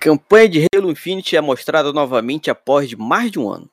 [0.00, 3.68] Campanha de Halo Infinite é mostrada novamente após de mais de um ano.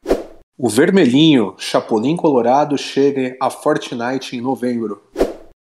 [0.58, 5.04] O vermelhinho Chapolin Colorado chega a Fortnite em novembro.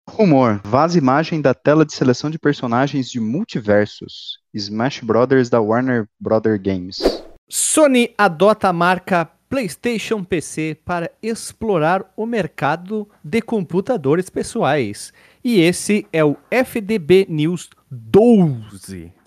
[0.08, 4.38] Rumor: vaza imagem da tela de seleção de personagens de Multiversos.
[4.54, 7.24] Smash Brothers da Warner Brother Games.
[7.50, 15.12] Sony adota a marca PlayStation PC para explorar o mercado de computadores pessoais.
[15.44, 19.23] E esse é o FDB News 12.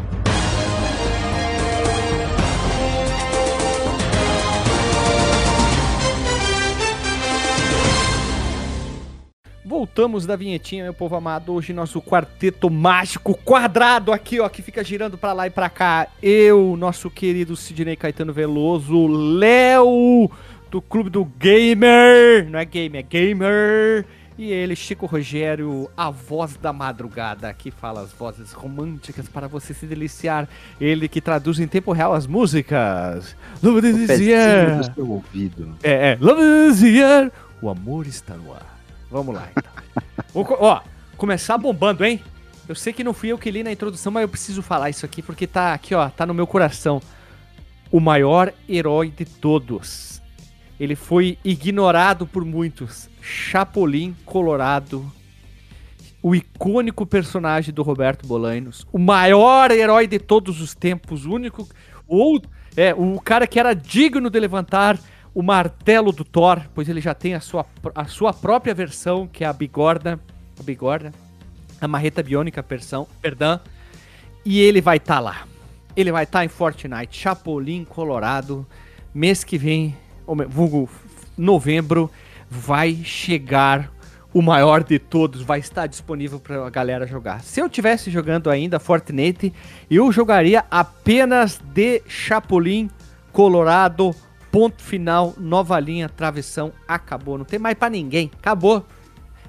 [9.77, 11.53] Voltamos da vinhetinha, meu povo amado.
[11.53, 16.09] Hoje nosso quarteto mágico quadrado aqui, ó, que fica girando pra lá e pra cá.
[16.23, 20.31] Eu, nosso querido Sidney Caetano Veloso, Léo
[20.71, 24.07] do Clube do Gamer, não é gamer, é gamer.
[24.39, 29.75] E ele, Chico Rogério, a voz da madrugada, que fala as vozes românticas para você
[29.75, 30.49] se deliciar.
[30.81, 33.37] Ele que traduz em tempo real as músicas.
[33.63, 34.79] Love this year.
[34.79, 35.77] do seu ouvido.
[35.83, 36.19] É, é.
[36.19, 37.31] Love this year.
[37.61, 38.76] O amor está no ar.
[39.17, 39.73] Vamos lá, então.
[40.35, 40.83] Vou ó,
[41.17, 42.23] começar bombando, hein?
[42.69, 45.07] Eu sei que não fui eu que li na introdução, mas eu preciso falar isso
[45.07, 47.01] aqui porque tá aqui, ó, tá no meu coração.
[47.91, 50.21] O maior herói de todos.
[50.79, 53.09] Ele foi ignorado por muitos.
[53.23, 55.11] Chapolin Colorado.
[56.23, 58.87] O icônico personagem do Roberto Bolanos.
[58.93, 61.25] O maior herói de todos os tempos.
[61.25, 61.67] O único.
[62.07, 62.39] O,
[62.77, 64.99] é, o cara que era digno de levantar
[65.37, 69.45] o martelo do Thor, pois ele já tem a sua, a sua própria versão, que
[69.45, 70.19] é a bigorna.
[70.59, 71.13] A bigorna.
[71.79, 73.61] A marreta biônica versão, perdão.
[74.47, 75.47] E ele vai estar lá.
[75.95, 78.67] Ele vai estar em Fortnite, Chapolin, Colorado.
[79.13, 79.95] Mês que vem,
[80.49, 80.89] vulgo
[81.37, 82.11] novembro,
[82.49, 83.93] vai chegar
[84.33, 87.43] o maior de todos, vai estar disponível pra galera jogar.
[87.43, 89.53] Se eu tivesse jogando ainda Fortnite,
[89.91, 92.89] eu jogaria apenas de Chapolin,
[93.33, 94.17] Colorado,
[94.51, 97.39] ponto final, nova linha, travessão, acabou.
[97.39, 98.85] Não tem mais pra ninguém, acabou.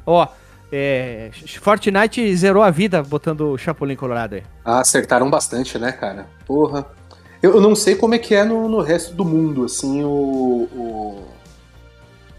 [0.05, 0.27] Ó,
[0.71, 1.29] é,
[1.61, 4.43] Fortnite zerou a vida botando o Chapolin Colorado aí.
[4.65, 6.27] Ah, acertaram bastante, né, cara?
[6.45, 6.85] Porra.
[7.41, 10.67] Eu, eu não sei como é que é no, no resto do mundo, assim, o,
[10.73, 11.27] o,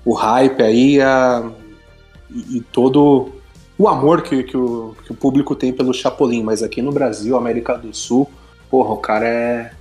[0.05, 1.49] o hype aí a,
[2.29, 3.33] e, e todo
[3.79, 7.37] o amor que, que, o, que o público tem pelo Chapolin, mas aqui no Brasil,
[7.37, 8.29] América do Sul,
[8.69, 9.73] porra, o cara é,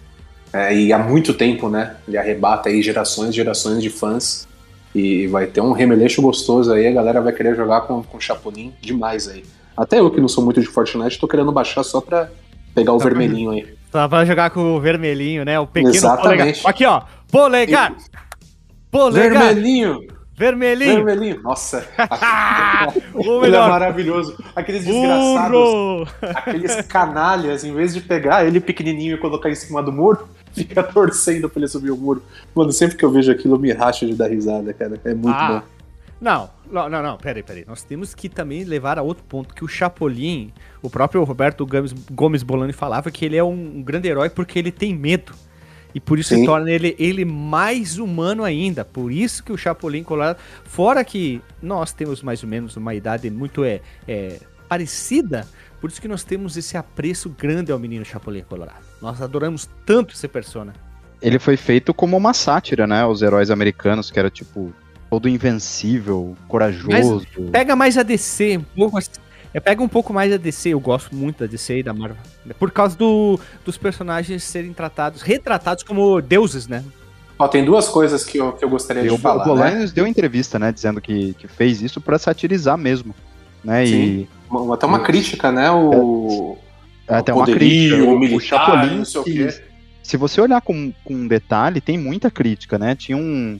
[0.57, 0.75] é.
[0.75, 1.95] E há muito tempo, né?
[2.07, 4.47] Ele arrebata aí gerações e gerações de fãs.
[4.95, 8.73] E vai ter um remeleixo gostoso aí, a galera vai querer jogar com, com Chapolin
[8.81, 9.44] demais aí.
[9.75, 12.29] Até eu que não sou muito de Fortnite, tô querendo baixar só pra
[12.73, 13.67] pegar o Tá vermelhinho aí.
[13.91, 15.59] Só pra jogar com o vermelhinho, né?
[15.59, 16.62] O pequeno Exatamente.
[16.63, 16.72] polegar.
[16.72, 17.01] Aqui, ó.
[17.31, 17.96] Polegar!
[18.90, 19.44] Polegar!
[19.44, 20.00] Vermelhinho!
[20.35, 20.96] Vermelhinho!
[21.03, 21.41] Vermelhinho!
[21.41, 21.88] Nossa!
[23.13, 23.69] o Ele é melhor.
[23.69, 24.38] maravilhoso.
[24.56, 26.07] Aqueles desgraçados, Burro!
[26.22, 30.84] aqueles canalhas, em vez de pegar ele pequenininho e colocar em cima do muro, fica
[30.91, 32.23] torcendo pra ele subir o muro.
[32.53, 35.00] Mano, sempre que eu vejo aquilo, eu me racho de dar risada, cara.
[35.03, 35.78] É muito Ah, bom.
[36.19, 37.63] Não, não, não, não, peraí, peraí.
[37.68, 40.51] Nós temos que também levar a outro ponto, que o Chapolin,
[40.81, 44.57] o próprio Roberto Gomes, Gomes Bolani falava que ele é um, um grande herói porque
[44.57, 45.34] ele tem medo.
[45.94, 46.46] E por isso Sim.
[46.46, 48.84] torna ele, ele mais humano ainda.
[48.84, 50.38] Por isso que o Chapolin Colorado.
[50.66, 55.47] Fora que nós temos mais ou menos uma idade muito é, é, parecida,
[55.80, 58.84] por isso que nós temos esse apreço grande ao menino Chapolin Colorado.
[59.02, 60.74] Nós adoramos tanto esse persona.
[61.22, 63.06] Ele foi feito como uma sátira, né?
[63.06, 64.74] Os heróis americanos, que era tipo
[65.10, 67.26] todo invencível, corajoso.
[67.52, 69.12] Pega mais a DC, um pouco assim.
[69.54, 72.18] É, pega um pouco mais a DC, eu gosto muito da DC e da Marvel.
[72.59, 76.84] Por causa do, dos personagens serem tratados, retratados como deuses, né?
[77.40, 79.90] Ó, tem duas coisas que eu, que eu gostaria E de o falar, né?
[79.94, 80.72] Deu entrevista, né?
[80.72, 83.16] Dizendo que, que fez isso pra satirizar mesmo.
[83.64, 83.86] Né?
[83.86, 84.28] E Sim.
[84.50, 85.69] Uma- Até uma crítica, né?
[85.72, 86.58] O...
[87.08, 88.03] até uma poderio, crítica.
[88.12, 89.62] O, militar, o Chapolin, não sei o que- quê.
[90.03, 92.96] se você olhar com, com detalhe, tem muita crítica, né?
[92.96, 93.59] Tinha um.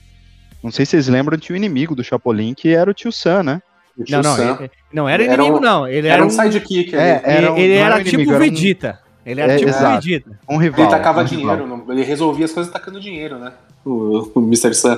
[0.64, 3.44] Não sei se vocês lembram, tinha um inimigo do Chapolin que era o tio Sam,
[3.44, 3.62] né?
[4.09, 4.58] Não, não, Sam.
[4.59, 5.88] ele, não era Era inimigo, um- não.
[5.88, 6.30] Ele Era era, um um.
[6.30, 6.96] sidekick.
[6.96, 9.00] É, era um- ele não era, era tipo inimigo, era um- Vegeta.
[9.25, 10.02] Ele era É, tipo exato.
[10.06, 10.40] Vegeta.
[10.50, 10.80] Um rival.
[10.81, 11.86] Ele tacava um dinheiro, rival.
[11.89, 13.51] ele resolvia as coisas tacando dinheiro, né?
[13.84, 14.74] O, o Mr.
[14.74, 14.98] Sam.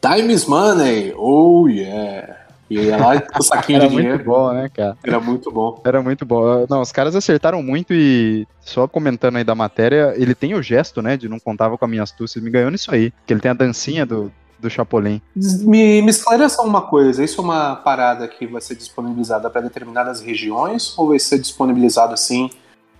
[0.00, 2.36] Time is money, oh yeah.
[2.70, 4.24] E ia lá com o saquinho Era de muito dinheiro.
[4.24, 4.96] bom, né, cara?
[5.02, 5.82] Era muito bom.
[5.84, 6.66] Era muito bom.
[6.70, 11.02] Não, os caras acertaram muito e só comentando aí da matéria, ele tem o gesto,
[11.02, 13.12] né, de não contava com a minha astúcia, me ganhou nisso aí.
[13.26, 14.30] Que ele tem a dancinha do,
[14.60, 15.20] do Chapolin.
[15.34, 20.20] Me, me esclareça uma coisa: isso é uma parada que vai ser disponibilizada para determinadas
[20.20, 22.50] regiões ou vai ser disponibilizado assim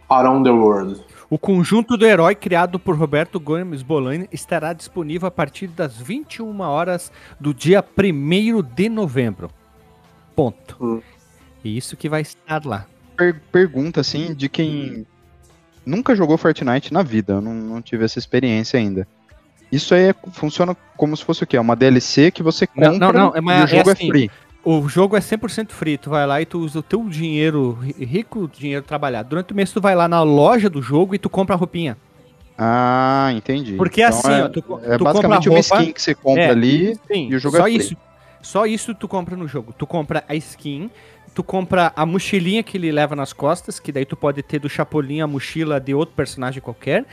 [0.09, 1.01] around the world?
[1.31, 6.61] O conjunto do herói criado por Roberto Gomes Bolani estará disponível a partir das 21
[6.61, 9.49] horas do dia 1 de novembro.
[10.41, 10.77] Ponto.
[10.81, 11.03] Hum.
[11.63, 12.87] E isso que vai estar lá.
[13.17, 15.07] Per- pergunta, assim, de quem
[15.85, 19.07] nunca jogou Fortnite na vida, eu não, não tive essa experiência ainda.
[19.71, 21.57] Isso aí é- funciona como se fosse o quê?
[21.59, 23.93] É uma DLC que você Não, compra não, não, é e uma- o jogo é
[23.93, 24.31] é, assim, free.
[24.65, 28.05] O jogo é 100% free, tu vai lá e tu usa o teu dinheiro, ri-
[28.05, 29.29] rico dinheiro trabalhado.
[29.29, 31.97] Durante o mês tu vai lá na loja do jogo e tu compra a roupinha.
[32.59, 33.75] Ah, entendi.
[33.75, 36.03] Porque Então assim, é, ó, tu, é tu basicamente compra a uma roupa, skin que
[36.03, 36.51] você compra É.
[36.51, 36.95] ali.
[37.07, 37.77] Sim, e o jogo só é free.
[37.77, 37.97] isso.
[38.43, 39.73] Só isso tu compra no jogo.
[39.77, 40.91] Tu compra a skin,
[41.35, 44.69] tu compra a mochilinha que ele leva nas costas, que daí tu pode ter do
[44.69, 47.05] Chapolin a mochila de outro personagem qualquer.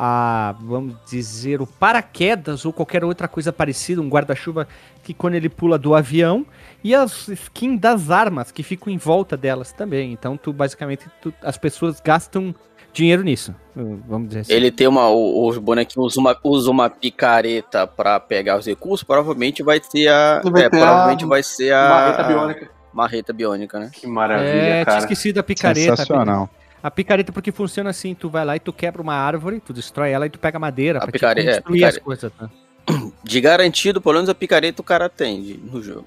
[0.00, 4.68] A, vamos dizer, o paraquedas ou qualquer outra coisa parecida, um guarda-chuva
[5.02, 6.46] que quando ele pula do avião.
[6.84, 10.12] E as skins das armas que ficam em volta delas também.
[10.12, 12.54] Então tu basicamente tu- as pessoas gastam
[12.92, 13.54] dinheiro nisso.
[13.74, 14.52] Vamos dizer assim.
[14.52, 15.08] Ele tem uma.
[15.08, 20.08] o- Os bonequinhos usam uma, usa uma picareta pra pegar os recursos, provavelmente vai ser
[20.08, 20.40] a.
[20.44, 21.88] Vai é, ter provavelmente a vai ser a.
[21.88, 22.70] Marreta biônica.
[22.92, 23.90] Marreta biônica, né?
[23.92, 24.98] Que maravilha, é, tinha cara.
[24.98, 25.96] esquecido a picareta.
[25.96, 26.48] Sensacional.
[26.82, 30.10] A picareta porque funciona assim, tu vai lá e tu quebra uma árvore, tu destrói
[30.12, 32.04] ela e tu pega madeira A pra picareta- é, construir as picareta.
[32.04, 32.32] coisas.
[32.38, 32.48] Tá?
[33.22, 36.04] De garantido, pelo menos a picareta o cara tem de- no jogo.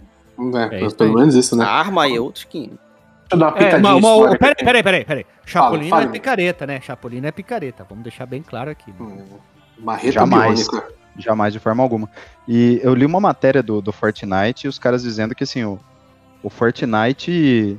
[0.71, 1.63] É, É pelo menos isso, né?
[1.63, 2.71] A arma aí é outro skin.
[3.33, 5.25] Eu dar uma É, pitadinha uma, uma, peraí, peraí, peraí, peraí.
[5.45, 6.05] Chapolin fale.
[6.05, 6.81] não é picareta, né?
[6.81, 7.85] Chapolin não é picareta.
[7.87, 8.93] Vamos deixar bem claro aqui.
[8.99, 9.25] Hum,
[9.79, 10.67] Marreta Jamais.
[10.67, 10.93] biônica.
[11.17, 12.09] Jamais de forma alguma.
[12.47, 15.79] E eu li uma matéria do, do Fortnite e os caras dizendo que assim, o,
[16.41, 17.77] o Fortnite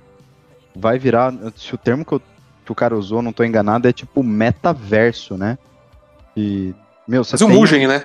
[0.75, 1.32] vai virar.
[1.56, 2.22] Se o termo que, eu-
[2.64, 5.58] que o cara usou, não tô enganado, é tipo metaverso, né?
[6.37, 6.75] E.
[7.08, 7.50] Meu, você Mas tem.
[7.58, 8.05] Mugen, né?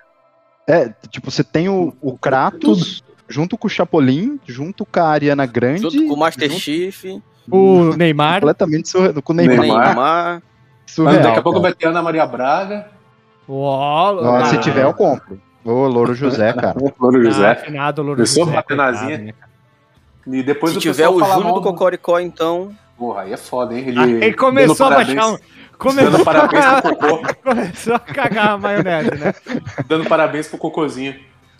[0.68, 5.46] É, tipo, você tem o, o Kratos junto com o Chapolin, junto com a Ariana
[5.46, 5.82] Grande.
[5.84, 7.04] Junto com o Master junto- Chief,
[7.50, 8.42] O Neymar.
[8.42, 9.60] Completamente surre- com o Neymar.
[9.60, 10.42] Neymar.
[10.86, 12.88] Surreal, daqui a pouco vai ter Ana Maria Braga.
[13.48, 15.40] Ó, Ó, Se ah, tiver, eu compro.
[15.64, 16.76] Ô, Louro José, cara.
[17.00, 17.52] Louro ah, José.
[17.52, 19.18] afinado, Louro José, batenazinha?
[19.18, 19.34] né?
[20.28, 22.72] E depois Se tiver o Júnior do Cocoricó, então.
[22.98, 23.86] Porra, aí é foda, hein?
[23.88, 25.16] Ele, Aí começou a baixar um...
[25.38, 27.22] parabéns- Começou, Dando parabéns pro Cocô.
[27.44, 29.34] começou a cagar a maionese, né?
[29.88, 31.16] dando parabéns pro Cocôzinho.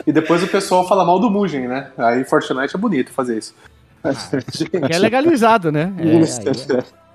[0.08, 1.92] E depois o pessoal fala mal do Mugen, né?
[1.98, 3.54] Aí Fortnite é bonito fazer isso.
[4.52, 5.94] Que é legalizado, né?
[5.98, 6.24] É, aí
[6.74, 7.08] é-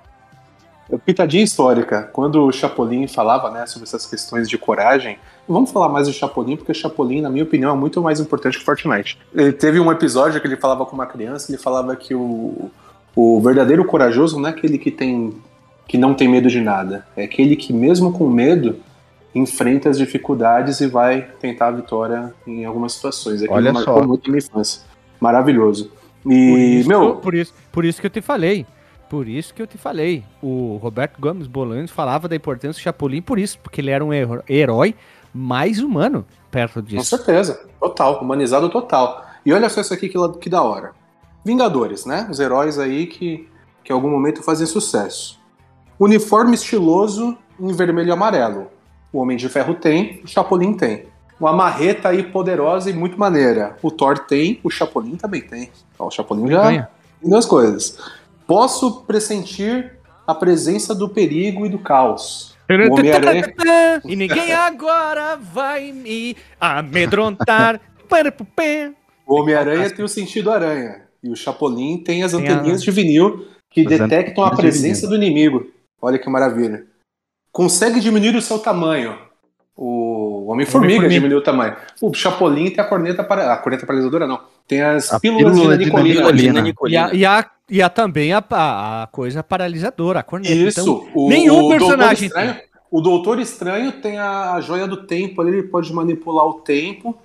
[1.05, 2.09] Pitadinha histórica.
[2.13, 5.17] Quando o Chapolin falava né, sobre essas questões de coragem,
[5.47, 8.59] vamos falar mais do Chapolin, porque o Chapolin, na minha opinião, é muito mais importante
[8.59, 9.17] que Fortnite.
[9.33, 12.69] Ele teve um episódio que ele falava com uma criança, ele falava que o,
[13.15, 15.33] o verdadeiro corajoso não é aquele que tem
[15.85, 18.77] que não tem medo de nada, é aquele que mesmo com medo
[19.35, 23.41] enfrenta as dificuldades e vai tentar a vitória em algumas situações.
[23.41, 24.07] Aquilo Olha marcou só.
[24.07, 24.81] muito a minha infância.
[25.19, 25.91] Maravilhoso.
[26.23, 28.65] Por E, isso, meu, por, isso, por isso que eu te falei.
[29.09, 30.23] Por isso que eu te falei.
[30.41, 34.11] O Roberto Gomes Bolanes falava da importância do Chapolin por isso, porque ele era um
[34.49, 34.95] herói
[35.33, 37.05] mais humano perto Com disso.
[37.17, 39.25] certeza, total, humanizado total.
[39.45, 40.93] E olha só isso aqui que, que da hora.
[41.45, 42.27] Vingadores, né?
[42.31, 43.47] Os heróis aí que,
[43.83, 45.39] que em algum momento fazem sucesso.
[45.99, 48.67] Uniforme estiloso em vermelho e amarelo.
[49.11, 51.05] O Homem de Ferro tem, o Chapolin tem.
[51.43, 53.75] Uma marreta aí poderosa e muito maneira.
[53.81, 55.69] O Thor tem, o Chapolin também tem.
[55.99, 56.89] Ó, o Chapolin já Ganha.
[57.19, 57.99] tem duas coisas.
[58.47, 62.55] Posso pressentir a presença do perigo e do caos.
[64.05, 67.81] E ninguém agora vai me amedrontar.
[69.27, 71.01] O Homem-Aranha tem o sentido aranha.
[71.21, 75.05] E o Chapolin tem as Tem anteninhas a- de vinil que As detectam a presença
[75.09, 75.67] do inimigo.
[76.01, 76.85] Olha que maravilha.
[77.51, 79.17] Consegue diminuir o seu tamanho.
[79.75, 80.12] O
[80.47, 81.09] Homem-Formiga Homem-Formiga.
[81.09, 81.75] diminuiu o tamanho.
[82.01, 84.39] O Chapolin tem a corneta para a corneta paralisadora não.
[84.67, 86.21] Tem as A pílulas pílula de nanicolina.
[86.23, 86.61] nanicolina.
[86.61, 87.09] Nicolina.
[87.13, 90.53] E, a, e, a, e a também a, a, coisa paralisadora, a corneta.
[90.53, 90.81] Isso.
[90.81, 92.55] Então, o, nenhum o Doutor personagem Estranho,
[92.91, 97.17] o Doutor Estranho tem a, a joia do tempo, ali ele pode manipular o tempo.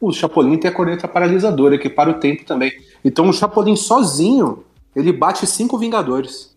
[0.00, 2.72] O Chapolin tem a corneta paralisadora, que para o tempo também.
[3.04, 6.51] Então o Chapolin sozinho, ele bate cinco Vingadores.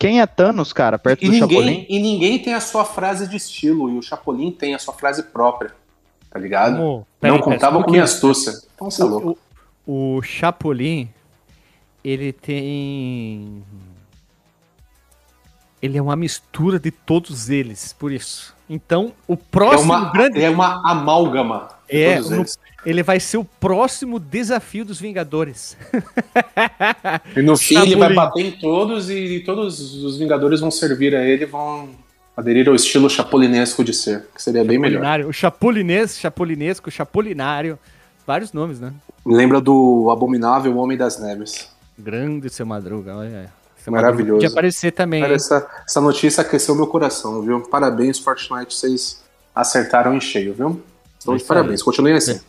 [0.00, 1.86] Quem é Thanos, cara, perto E do ninguém, Chapolin?
[1.88, 5.22] e ninguém tem a sua frase de estilo, e o Chapolin tem a sua frase
[5.24, 5.72] própria.
[6.30, 6.76] Tá ligado?
[6.76, 8.52] como- Não peraí, contava com minha astúcia.
[8.74, 9.38] Então você é louco.
[9.86, 11.10] O, o, o Chapolin,
[12.02, 13.62] ele tem.
[15.82, 18.54] Ele é uma mistura de todos eles, por isso.
[18.72, 20.40] Então, o É próximo uma, grande.
[20.40, 21.66] é uma amálgama.
[21.88, 22.44] É, no-.
[22.86, 25.76] Ele vai ser o próximo desafio dos Vingadores.
[27.36, 31.24] E no fim ele vai bater em todos e todos os Vingadores vão servir a
[31.24, 31.88] ele vão
[32.36, 35.20] aderir ao estilo chapolinesco de ser, que seria bem melhor.
[35.22, 37.78] O Chapolinês, Chapolinesco, Chapolinário.
[38.26, 38.92] Vários nomes, né?
[39.26, 41.68] Lembra do abominável Homem das Neves.
[41.98, 44.34] Grande seu Madruga, olha Seu Maravilhoso.
[44.34, 45.22] Podia aparecer também.
[45.22, 47.60] Cara, essa, essa notícia aqueceu meu coração, viu?
[47.62, 49.22] Parabéns, Fortnite, vocês
[49.54, 50.82] acertaram em cheio, viu?
[51.18, 52.40] Então, É isso parabéns, continuem assim.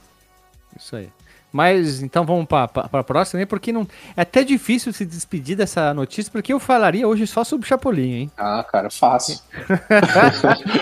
[0.78, 1.10] Isso aí.
[1.52, 3.46] Mas então vamos para a próxima, hein?
[3.46, 3.86] Porque não,
[4.16, 8.32] é até difícil se despedir dessa notícia, porque eu falaria hoje só sobre Chapolin, hein?
[8.38, 9.38] Ah, cara, fácil.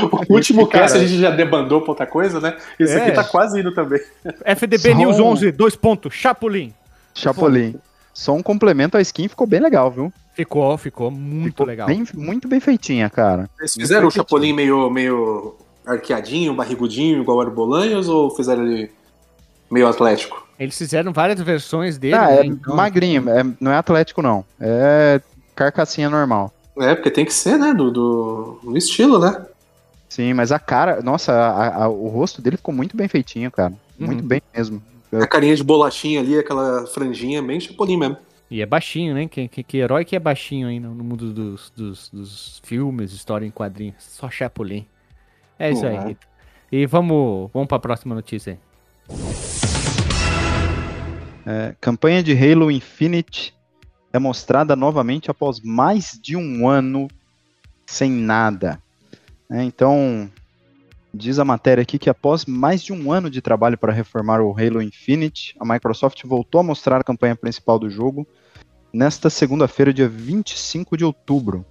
[0.30, 2.56] o último cara, cast a gente já debandou pra outra coisa, né?
[2.80, 3.02] Esse é.
[3.02, 4.00] aqui tá quase indo também.
[4.46, 5.26] FDB só News um...
[5.26, 6.72] 11, dois pontos, Chapolin.
[7.16, 7.76] Chapolin.
[8.20, 10.12] Só um complemento, a skin ficou bem legal, viu?
[10.34, 11.88] Ficou, ficou muito ficou legal.
[11.88, 13.50] Bem, muito bem feitinha, cara.
[13.58, 18.92] Eles fizeram o Chapolin meio, meio arqueadinho, barrigudinho, igual o Bolanhos, ou fizeram ele
[19.72, 20.46] meio atlético?
[20.60, 22.16] Eles fizeram várias versões dele.
[22.16, 22.40] Ah, né?
[22.40, 22.76] é então...
[22.76, 24.44] magrinho, é, não é atlético, não.
[24.60, 25.22] É
[25.56, 26.54] carcassinha normal.
[26.78, 27.74] É, porque tem que ser, né?
[27.74, 29.46] Do, do, do estilo, né?
[30.10, 33.72] Sim, mas a cara, nossa, a, a, o rosto dele ficou muito bem feitinho, cara.
[33.98, 34.08] Uhum.
[34.08, 34.84] Muito bem mesmo.
[35.12, 38.18] A carinha de bolachinha ali, aquela franjinha, bem chapolim mesmo.
[38.50, 39.28] E é baixinho, né?
[39.28, 43.46] Que, que, que herói que é baixinho aí no, mundo dos, dos, dos, filmes, história
[43.46, 43.96] em quadrinhos.
[44.00, 44.86] Só Chapolin.
[45.58, 46.00] É isso uhum.
[46.00, 46.28] aí, Rita.
[46.72, 48.60] E vamos, vamos para a próxima notícia aí.
[51.46, 53.56] É, campanha de Halo Infinite
[54.12, 57.08] é mostrada novamente após mais de um ano
[57.86, 58.82] sem nada.
[59.52, 60.30] É, então,
[61.14, 64.52] diz a matéria aqui que após mais de um ano de trabalho para reformar o
[64.52, 68.28] Halo Infinite, a Microsoft voltou a mostrar a campanha principal do jogo
[68.94, 71.66] nesta segunda-feira, dia 25 de outubro.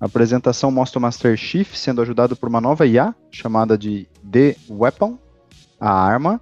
[0.00, 4.56] A apresentação mostra o Master Chief sendo ajudado por uma nova IA chamada de The
[4.70, 5.18] Weapon,
[5.80, 6.40] a arma,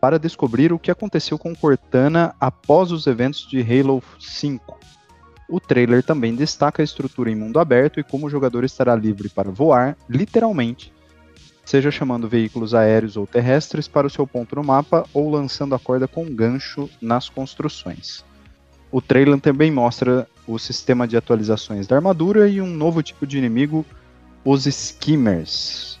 [0.00, 4.78] para descobrir o que aconteceu com Cortana após os eventos de Halo 5.
[5.48, 9.28] O trailer também destaca a estrutura em mundo aberto e como o jogador estará livre
[9.28, 10.92] para voar, literalmente,
[11.64, 15.78] seja chamando veículos aéreos ou terrestres para o seu ponto no mapa ou lançando a
[15.78, 18.24] corda com gancho nas construções.
[18.90, 23.38] O trailer também mostra o sistema de atualizações da armadura e um novo tipo de
[23.38, 23.84] inimigo,
[24.44, 25.98] os Skimmers.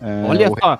[0.00, 0.78] É, Olha só,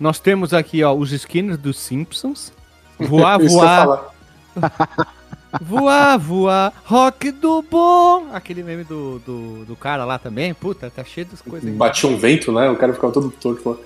[0.00, 2.52] nós temos aqui, ó, os skins dos Simpsons.
[2.98, 4.14] Voar, voar.
[5.60, 6.72] voar, voar.
[6.84, 8.28] Rock do bom.
[8.32, 10.54] Aquele meme do, do, do, cara lá também.
[10.54, 11.70] Puta, tá cheio das coisas.
[11.74, 12.68] Batia um vento, né?
[12.68, 13.76] O cara ficava todo torto lá.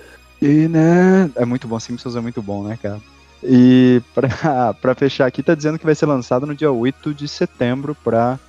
[0.41, 1.29] E, né?
[1.35, 1.79] É muito bom.
[1.79, 2.99] Simpsons é muito bom, né, cara?
[3.43, 7.27] E pra, pra fechar aqui, tá dizendo que vai ser lançado no dia 8 de
[7.27, 8.39] setembro pra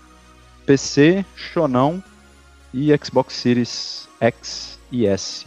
[0.66, 2.02] PC, Shonão
[2.72, 5.46] e Xbox Series X e S.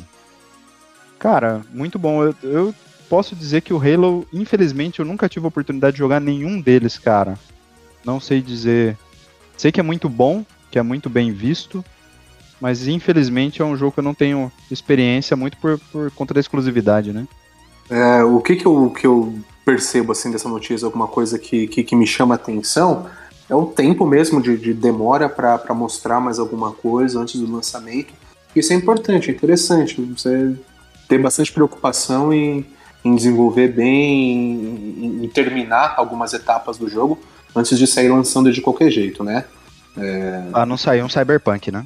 [1.17, 2.23] Cara, muito bom.
[2.23, 2.75] Eu, eu,
[3.09, 6.97] posso dizer que o Halo, infelizmente, eu nunca tive a oportunidade de jogar nenhum deles,
[6.97, 7.37] cara.
[8.05, 8.97] Não sei dizer.
[9.57, 11.83] Sei que é muito bom, que é muito bem visto,
[12.59, 16.39] mas infelizmente é um jogo que eu não tenho experiência muito por, por conta da
[16.39, 17.27] exclusividade, né?
[17.89, 19.33] É, o que que eu, que eu
[19.63, 23.07] percebo assim dessa notícia, alguma coisa que, que, que me chama atenção,
[23.49, 28.13] é o tempo mesmo de, de demora para mostrar mais alguma coisa antes do lançamento.
[28.55, 30.01] Isso é importante, é interessante.
[30.01, 30.55] Você
[31.07, 32.65] ter bastante preocupação em,
[33.03, 37.19] em desenvolver bem, em, em, terminar algumas etapas do jogo
[37.55, 39.45] antes de sair lançando de qualquer jeito, né?
[39.97, 40.43] É...
[40.53, 41.83] Ah, não saiu um Cyberpunk, né?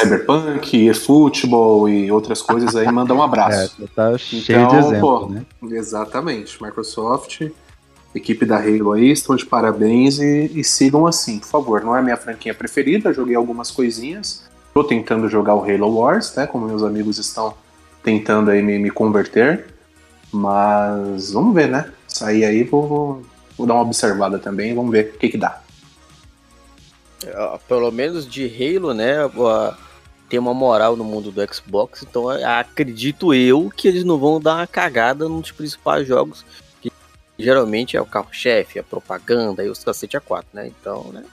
[0.00, 3.76] Cyberpunk, eFootball e outras coisas aí, manda um abraço.
[3.82, 5.44] É, tá cheio então, de exemplo, pô, né?
[5.70, 6.62] Exatamente.
[6.62, 7.42] Microsoft,
[8.14, 11.84] equipe da Halo aí, estão de parabéns e, e, sigam assim, por favor.
[11.84, 14.48] Não é minha franquia preferida, joguei algumas coisinhas.
[14.72, 16.46] Tô tentando jogar o Halo Wars, né?
[16.46, 17.54] Como meus amigos estão
[18.02, 19.66] tentando aí me, me converter.
[20.32, 21.90] Mas vamos ver, né?
[22.06, 23.22] Sair aí, vou, vou,
[23.60, 25.60] vou, dar uma observada também, vamos ver o que que dá.
[27.24, 29.16] É, pelo menos de Halo, né?
[30.28, 34.56] Tem uma moral no mundo do Xbox, então acredito eu que eles não vão dar
[34.56, 36.44] uma cagada nos principais jogos,
[36.80, 36.92] que
[37.38, 40.68] geralmente é o carro-chefe, a propaganda e os cacete a 4, né?
[40.68, 41.24] Então, né?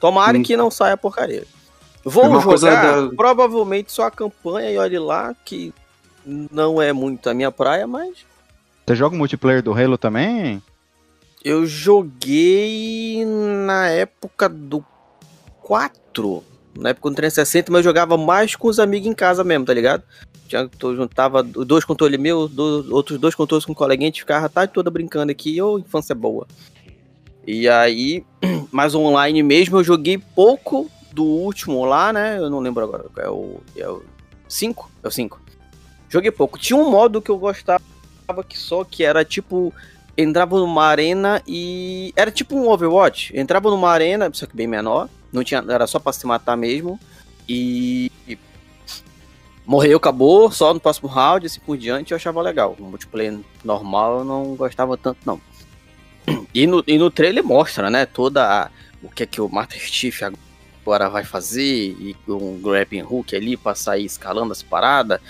[0.00, 0.42] Tomara hum.
[0.42, 1.44] que não saia porcaria.
[2.08, 3.16] Vou jogar da...
[3.16, 5.74] provavelmente só a campanha e olhe lá que
[6.24, 8.24] não é muito a minha praia, mas.
[8.86, 10.62] Você joga o multiplayer do Halo também?
[11.46, 14.84] Eu joguei na época do
[15.62, 16.42] 4.
[16.76, 19.72] Na época do 360, mas eu jogava mais com os amigos em casa mesmo, tá
[19.72, 20.02] ligado?
[20.48, 24.46] Tinha, juntava dois controles meus, dois, outros dois controles com um coleguinha, a gente ficava
[24.46, 26.48] a tarde toda brincando aqui, ô, oh, infância boa.
[27.46, 28.24] E aí,
[28.72, 32.38] mais online mesmo, eu joguei pouco do último lá, né?
[32.38, 33.04] Eu não lembro agora.
[33.18, 33.80] É o 5?
[33.80, 34.00] É o
[34.48, 34.90] 5?
[35.04, 35.40] É o 5.
[36.08, 36.58] Joguei pouco.
[36.58, 37.80] Tinha um modo que eu gostava
[38.48, 39.72] que só que era tipo
[40.16, 43.36] entrava numa arena e era tipo um Overwatch.
[43.36, 46.98] Entrava numa arena, só que bem menor, não tinha, era só para se matar mesmo
[47.48, 48.10] e,
[49.66, 52.76] morreu, acabou, só no próximo round, assim por diante, eu achava legal.
[52.78, 55.40] O multiplayer normal eu não gostava tanto não.
[56.54, 58.70] E no, e no trailer mostra, né, toda a,
[59.02, 63.56] o que é que o Master Chief agora vai fazer e um grappling hook ali
[63.56, 65.20] para sair escalando as paradas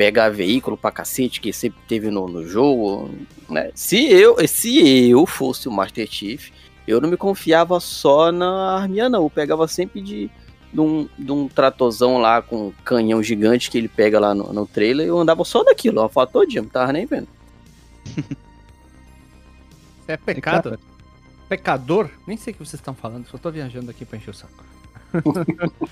[0.00, 3.10] pegar veículo pra cacete que sempre teve no, no jogo,
[3.50, 3.70] né?
[3.74, 6.48] Se eu, se eu fosse o Master Chief,
[6.88, 9.24] eu não me confiava só na arminha, não.
[9.24, 10.30] Eu pegava sempre de,
[10.72, 14.50] de, um, de um tratozão lá com um canhão gigante que ele pega lá no,
[14.54, 15.06] no trailer.
[15.06, 17.28] Eu andava só daquilo, a foto todinha, não tava nem vendo.
[20.08, 20.76] É pecado.
[21.48, 22.10] Pecador?
[22.26, 24.64] Nem sei o que vocês estão falando, só tô viajando aqui pra encher o saco.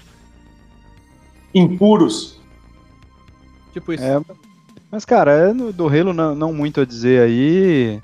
[1.54, 2.38] Impuros.
[3.80, 4.04] Tipo isso.
[4.04, 4.20] É,
[4.90, 8.00] mas, cara, é do Halo não, não muito a dizer aí.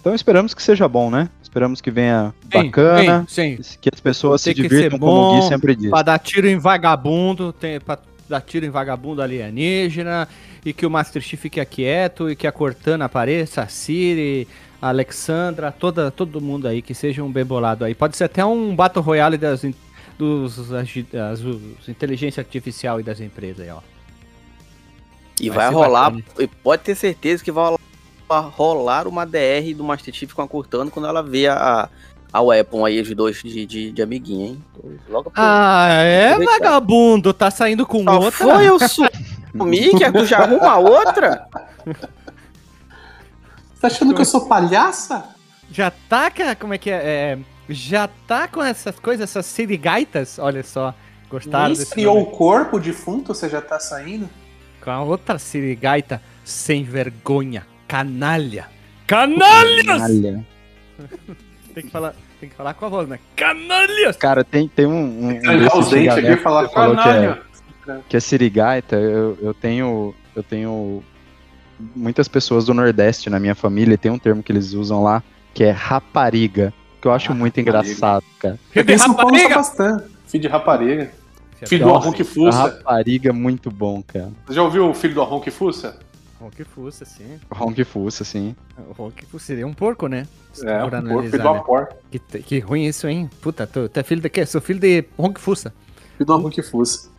[0.00, 1.28] Então esperamos que seja bom, né?
[1.42, 3.78] Esperamos que venha Sim, bacana, Sim, sim.
[3.80, 5.90] que as pessoas se divirtam ser como o Gui bom, sempre diz.
[5.90, 7.98] Pra dar tiro em vagabundo, tem, pra
[8.28, 10.28] dar tiro em vagabundo alienígena,
[10.64, 14.46] e que o Master Chief fique quieto, e que a Cortana apareça, a Siri,
[14.80, 17.94] a Alexandra, toda, todo mundo aí, que seja um bem bolado aí.
[17.94, 19.64] Pode ser até um Battle Royale das,
[20.16, 20.88] dos as,
[21.88, 23.80] inteligência artificial e das empresas aí, ó.
[25.40, 26.24] E Vai vai, rolar, bacana.
[26.38, 27.74] e pode ter certeza que vai
[28.56, 31.88] rolar- uma DR do Master Chief com a Cortana quando ela vê a,
[32.32, 34.64] a Weapon aí, os dois de, de, de amiguinho, hein?
[35.08, 36.52] Logo Ah, é, Aproveitar.
[36.58, 38.30] vagabundo, tá saindo com Só outra.
[38.32, 41.46] foi eu sumir, que tu já arruma outra?
[43.80, 45.24] Tá achando que eu sou palhaça?
[45.72, 46.94] Já tá, com- como é que é?
[46.96, 50.94] é, já tá com essas coisas, essas sirigaitas, olha só.
[51.30, 54.28] Gostaram esfriou o corpo defunto, você já tá saindo?
[54.82, 57.66] Com a outra sirigaita sem vergonha.
[57.86, 58.66] Canalha.
[59.06, 59.84] Canalhas!
[59.86, 60.46] Canalha.
[61.74, 63.18] Tem que falar, tem que falar com a voz, né?
[63.36, 64.16] Canalhas!
[64.16, 67.42] Cara, tem, tem um, um, um Trancar os dentes aqui falar falou que é, canalha.
[68.08, 68.96] que é sirigaita.
[68.96, 71.02] Eu, eu tenho eu tenho
[71.94, 75.22] muitas pessoas do Nordeste na minha família tem um termo que eles usam lá
[75.54, 77.78] que é rapariga, que eu acho Ah, muito rapariga.
[77.88, 78.58] engraçado, cara.
[78.74, 79.54] Paulo usa Rapariga!
[79.54, 80.04] bastante.
[80.26, 81.10] Filho de rapariga.
[81.66, 82.58] Filho do Arron que fuça.
[82.58, 84.30] Rapariga é muito bom, cara.
[84.46, 85.98] Você já ouviu o filho do Arron que fuça?
[86.40, 87.38] Ronk fuça, sim.
[87.52, 88.56] Ronk fuça, assim.
[88.88, 90.26] O Ronk fuça seria um porco, né?
[90.54, 91.58] Se É, um porco, analisar, filho do né?
[91.58, 91.88] Apor.
[92.10, 93.28] que, que ruim isso, hein?
[93.42, 94.46] Puta, tu, tu é filho de quê?
[94.46, 95.74] Sou filho de Ronk fuça.
[96.16, 97.10] Filho do que fuça.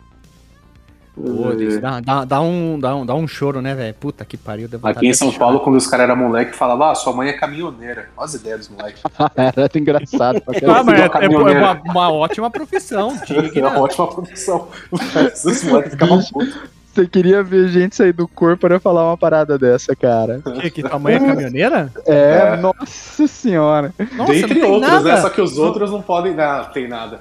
[1.14, 1.78] Pô, É.
[1.78, 3.92] dá, dá, dá um, dá, um, dá um choro, né, velho?
[3.94, 4.66] Puta que pariu.
[4.82, 5.30] Aqui em São.
[5.32, 8.08] Paulo, quando os caras eram moleque, falava, ah, sua mãe é caminhoneira.
[8.16, 9.02] Olha as ideias dos moleques.
[9.36, 10.40] Era engraçado.
[10.40, 13.78] pra Ah, mas é, é- é uma, uma ótima profissão, É uma digna.
[13.78, 14.68] ótima profissão.
[14.90, 16.58] Os moleques ficavam putos.
[16.94, 20.42] Você queria ver gente sair do corpo para falar uma parada dessa, cara.
[20.60, 21.90] Que, que tua mãe é caminhoneira?
[22.06, 22.56] É, É.
[22.58, 23.94] nossa senhora.
[24.14, 25.14] Nossa, Dentre não tem outros, nada.
[25.14, 25.20] né?
[25.22, 26.34] Só que os outros não podem.
[26.34, 27.20] Não, tem nada.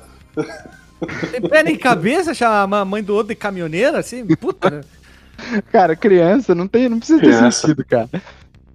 [1.32, 4.26] Tem pé nem cabeça chamar a mãe do outro de caminhoneira, assim?
[4.36, 4.70] Puta.
[4.70, 4.82] né?
[5.72, 7.62] Cara, criança não tem, não precisa ter Criança.
[7.62, 8.10] sentido, cara.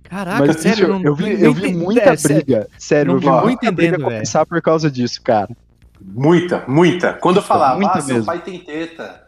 [0.05, 2.69] Caraca, Mas sério, bicho, não eu vi, eu vi entendi- muita é, briga.
[2.79, 5.49] Sério, não eu vi muita entendendo, briga começar por causa disso, cara.
[6.01, 7.13] Muita, muita.
[7.15, 8.27] Quando eu falava, muita ah, seu mesmo.
[8.27, 9.23] pai tem teta.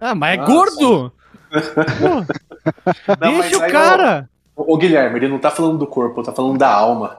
[0.00, 0.52] Ah, mas é Nossa.
[0.52, 1.12] gordo!
[1.98, 4.28] Pô, Não, deixa o cara!
[4.54, 7.18] Ô, ô, Guilherme, ele não tá falando do corpo, tá falando da alma.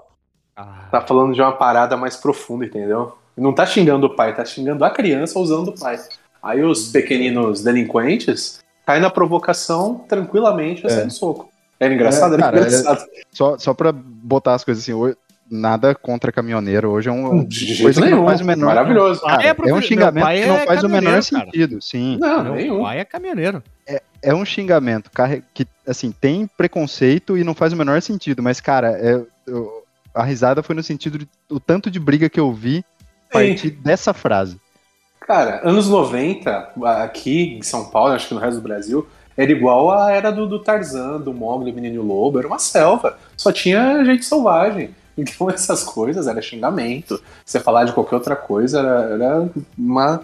[0.56, 3.18] Ah, Tá falando de uma parada mais profunda, entendeu?
[3.38, 6.00] Não tá xingando o pai, tá xingando a criança usando o pai.
[6.42, 10.90] Aí os pequeninos delinquentes caem na provocação tranquilamente É.
[10.90, 11.50] saem no soco.
[11.80, 12.32] Era engraçado?
[12.34, 13.06] É, Era cara, engraçado.
[13.32, 15.16] Só, só pra botar as coisas assim, hoje-
[15.52, 16.90] nada contra caminhoneiro.
[16.92, 18.20] Hoje é um, De jeito coisa que nenhum.
[18.20, 18.68] não faz o menor.
[18.68, 19.22] Maravilhoso.
[19.22, 21.22] Cara, é é, um xingamento que não é faz o menor cara.
[21.24, 22.18] sentido, sim.
[22.20, 22.84] Não, meu nenhum.
[22.84, 23.64] pai é caminhoneiro.
[24.22, 25.10] É um xingamento
[25.54, 30.24] que, assim, tem preconceito e não faz o menor sentido, mas, cara, é- eu- a
[30.24, 32.84] risada foi no sentido de o tanto de briga que eu vi
[33.32, 34.60] partir dessa frase.
[35.22, 39.92] Cara, anos 90, aqui em São Paulo, acho que no resto do Brasil, era igual
[39.92, 43.18] a era do, do Tarzan, do Mogli, Menino e o Lobo, era uma selva.
[43.38, 44.96] Só tinha gente selvagem.
[45.20, 47.22] Então essas coisas era xingamento.
[47.46, 50.22] Você falar de qualquer outra coisa era, era uma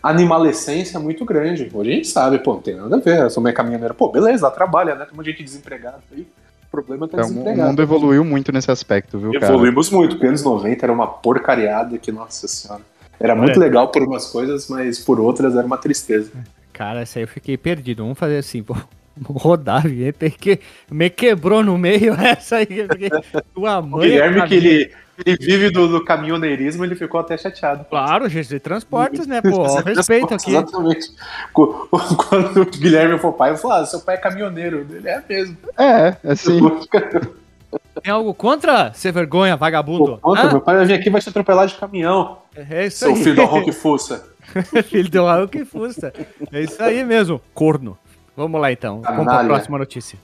[0.00, 1.68] animalescência muito grande.
[1.74, 3.18] Hoje a gente sabe, pô, não tem nada a ver.
[3.18, 3.94] Eu sou minha caminhoneira.
[3.94, 5.06] Pô, beleza, ela trabalha, né?
[5.06, 6.24] Tem um monte de gente desempregada aí.
[6.72, 7.68] O problema é tá Então, o desempregado.
[7.68, 9.46] mundo evoluiu muito nesse aspecto, viu, cara?
[9.52, 12.80] Evoluímos muito, porque anos 90 era uma porcariada que, nossa senhora.
[13.20, 13.66] Era muito Olha.
[13.66, 16.30] legal por umas coisas, mas por outras era uma tristeza.
[16.72, 18.02] Cara, essa aí eu fiquei perdido.
[18.02, 18.74] Vamos fazer assim, pô.
[19.22, 20.58] Rodar a vinheta que
[20.90, 22.66] me quebrou no meio essa aí.
[23.54, 24.08] Tua O mãe.
[24.08, 24.84] é Guilherme, que caminhoneira.
[24.84, 27.84] ele, ele vive do, do caminhoneirismo, ele ficou até chateado.
[27.84, 29.50] Claro, GC Transportes, né, pô?
[29.62, 30.50] Ó, respeito aqui.
[30.50, 31.10] Exatamente.
[31.52, 34.86] Quando o Guilherme for pai, eu falo, ah, seu pai é caminhoneiro.
[34.90, 35.56] Ele é mesmo.
[35.78, 36.60] É, assim,
[38.02, 40.12] Tem algo contra ser vergonha, vagabundo?
[40.16, 40.50] Pô, conta, Hã?
[40.50, 42.38] meu pai vai vir aqui e vai te atropelar de caminhão.
[42.56, 43.22] É isso Seu aí.
[43.22, 44.26] filho do que fuça.
[44.84, 46.12] filho do Raul que fusta.
[46.52, 47.96] É isso aí mesmo, corno.
[48.36, 49.02] Vamos lá então.
[49.02, 49.48] Vamos pra Canalha.
[49.48, 50.18] próxima notícia.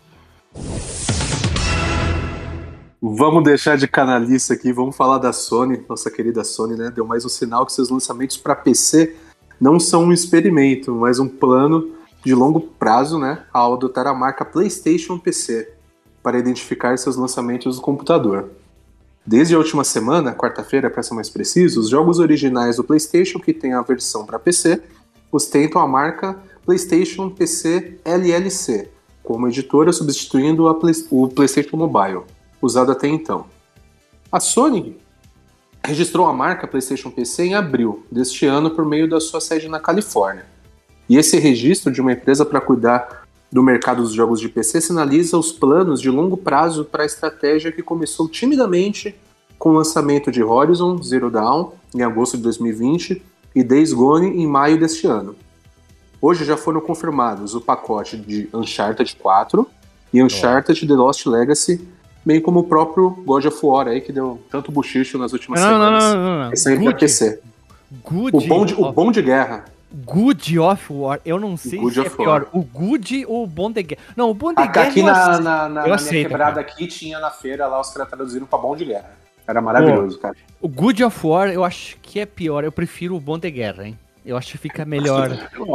[3.00, 6.90] Vamos deixar de canalice aqui, vamos falar da Sony, nossa querida Sony, né?
[6.90, 9.14] Deu mais um sinal que seus lançamentos para PC
[9.60, 11.92] não são um experimento, mas um plano
[12.24, 15.72] de longo prazo né, ao adotar a marca PlayStation PC
[16.24, 18.50] para identificar seus lançamentos no computador.
[19.24, 23.54] Desde a última semana, quarta-feira para ser mais preciso, os jogos originais do PlayStation que
[23.54, 24.82] têm a versão para PC
[25.30, 28.90] ostentam a marca PlayStation PC LLC
[29.28, 32.22] como editora, substituindo Play o PlayStation Mobile,
[32.60, 33.46] usado até então.
[34.30, 34.96] A Sony
[35.82, 39.80] registrou a marca PlayStation PC em abril deste ano por meio da sua sede na
[39.80, 40.46] Califórnia.
[41.08, 45.38] E esse registro de uma empresa para cuidar do mercado dos jogos de PC sinaliza
[45.38, 49.14] os planos de longo prazo para a estratégia que começou timidamente
[49.58, 53.22] com o lançamento de Horizon Zero Dawn em agosto de 2020
[53.54, 55.34] e Days Gone em maio deste ano.
[56.20, 59.66] Hoje já foram confirmados o pacote de Uncharted 4
[60.12, 61.88] e Uncharted The Lost Legacy,
[62.24, 65.70] bem como o próprio God of War aí, que deu tanto buchicho nas últimas Não,
[65.70, 66.04] não, semanas.
[66.14, 66.52] não, não, não.
[66.52, 67.40] Esse aí Good, PC.
[68.04, 69.64] good, O bom, de, o bom de guerra.
[70.04, 71.20] good of War.
[71.24, 72.42] Eu não sei Good se é pior.
[72.42, 72.46] War.
[72.52, 74.02] O Good ou o Bom de Guerra.
[74.16, 74.88] Não, o Bom de Guerra.
[74.88, 76.66] aqui na, na, na, Eu aceito, quebrada cara.
[76.66, 79.16] aqui tinha na feira lá, os caras traduziram pra bom de guerra.
[79.46, 80.36] Era maravilhoso, cara.
[80.60, 82.64] O Good of War eu acho que é pior.
[82.64, 83.98] Eu prefiro o Bom de Guerra, hein?
[84.26, 85.30] Eu acho que fica melhor.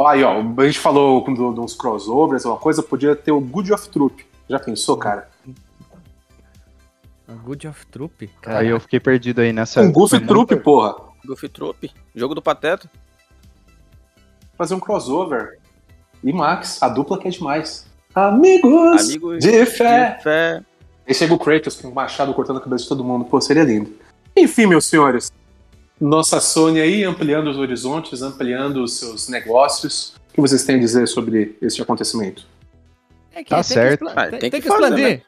[0.06, 3.88] Aí, ó, a gente falou de uns crossovers, uma coisa, podia ter o Good of
[3.88, 4.24] Troop.
[4.48, 5.28] Já pensou, cara?
[7.28, 8.30] O Good of Troop?
[8.46, 9.80] Aí eu fiquei perdido aí nessa.
[9.80, 10.94] Um Goof Troop, muito- porra.
[11.26, 12.90] Goofy Troop, jogo do Pateta.
[14.58, 15.58] Fazer um crossover.
[16.22, 17.86] E Max, a dupla que é demais.
[18.14, 20.16] Amigos, Amigos de fé.
[20.16, 20.62] de fé.
[21.06, 23.24] Aí chega o Kratos com o machado cortando a cabeça de todo mundo.
[23.24, 23.92] Pô, seria lindo.
[24.36, 25.32] Enfim, meus senhores.
[26.00, 30.14] Nossa Sony aí ampliando os horizontes, ampliando os seus negócios.
[30.30, 32.46] O que vocês têm a dizer sobre este acontecimento?
[33.32, 34.04] É que Tá tem certo.
[34.06, 35.08] Que Ah, tem, tem tem que que fazer, expandir.
[35.18, 35.22] né?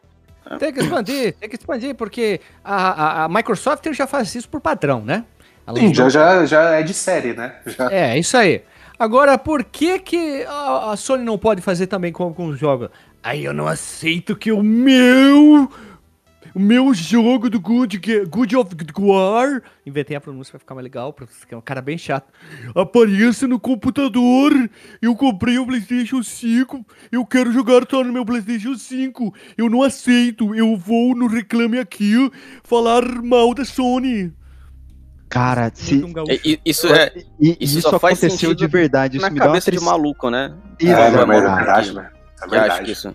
[0.58, 4.60] Tem que expandir, tem que expandir, porque a, a, a Microsoft já faz isso por
[4.60, 5.24] padrão, né?
[5.66, 7.56] Ela Sim, já, já, já é de série, né?
[7.66, 7.90] Já.
[7.90, 8.62] É, isso aí.
[8.98, 12.88] Agora, por que que a, a Sony não pode fazer também com alguns jogos?
[13.22, 15.70] Aí eu não aceito que o meu...
[16.56, 19.62] O meu jogo do Good, Good of War...
[19.84, 22.32] Inventei a pronúncia pra ficar mais legal, pra ficar um cara bem chato.
[22.74, 24.52] Apareça no computador.
[25.02, 26.82] Eu comprei o Playstation 5.
[27.12, 29.34] Eu quero jogar só no meu Playstation 5.
[29.58, 30.54] Eu não aceito.
[30.54, 32.14] Eu vou no Reclame Aqui
[32.64, 34.32] falar mal da Sony.
[35.28, 36.02] Cara, se.
[36.02, 36.10] Um.
[36.26, 39.18] É, Isso é E Isso isso, só aconteceu de verdade.
[39.18, 40.54] Isso na me dá uma cabeça de maluco, né?
[40.80, 41.92] Isso, É, é é verdade.
[41.92, 42.10] verdade, né?
[42.50, 43.14] É que isso.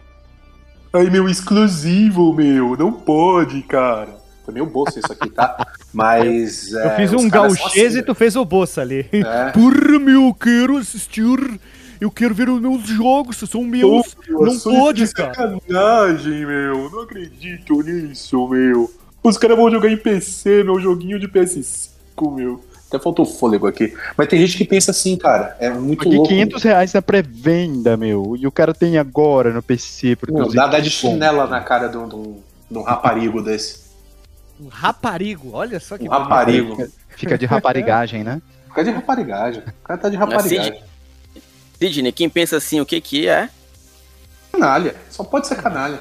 [0.93, 2.75] Ai, meu exclusivo, meu.
[2.77, 4.19] Não pode, cara.
[4.43, 5.65] Foi meio bolso isso aqui, tá?
[5.93, 6.71] Mas.
[6.71, 9.07] Eu é, fiz um gauchês assim, e tu fez o bolsa ali.
[9.11, 9.51] É.
[9.53, 11.59] Porra, meu, eu quero assistir.
[11.99, 14.17] Eu quero ver os meus jogos, são meus.
[14.27, 15.33] não pode, cara.
[15.35, 16.89] Sacanagem, meu.
[16.89, 18.91] Não acredito nisso, meu.
[19.23, 22.59] Os caras vão jogar em PC, meu joguinho de PS5, meu.
[22.91, 23.95] Até faltou fôlego aqui.
[24.17, 25.55] Mas tem gente que pensa assim, cara.
[25.61, 26.27] É muito Paguei louco.
[26.29, 28.35] 500 reais na pré-venda, meu.
[28.37, 30.07] E o cara tem agora no PC.
[30.07, 33.41] Meu, produzido dá, dá de chinela na cara de um, de um- de um raparigo
[33.41, 33.79] desse.
[34.59, 36.85] Um raparigo, olha só que Um raparigo.
[37.15, 38.41] Fica de raparigagem, né?
[38.67, 39.63] Fica de raparigagem.
[39.63, 40.73] O cara tá de raparigagem.
[40.73, 40.83] Sidney,
[41.79, 43.49] Sidney, quem pensa assim, o que que é?
[44.51, 44.95] Canalha.
[45.09, 45.99] Só pode ser canalha.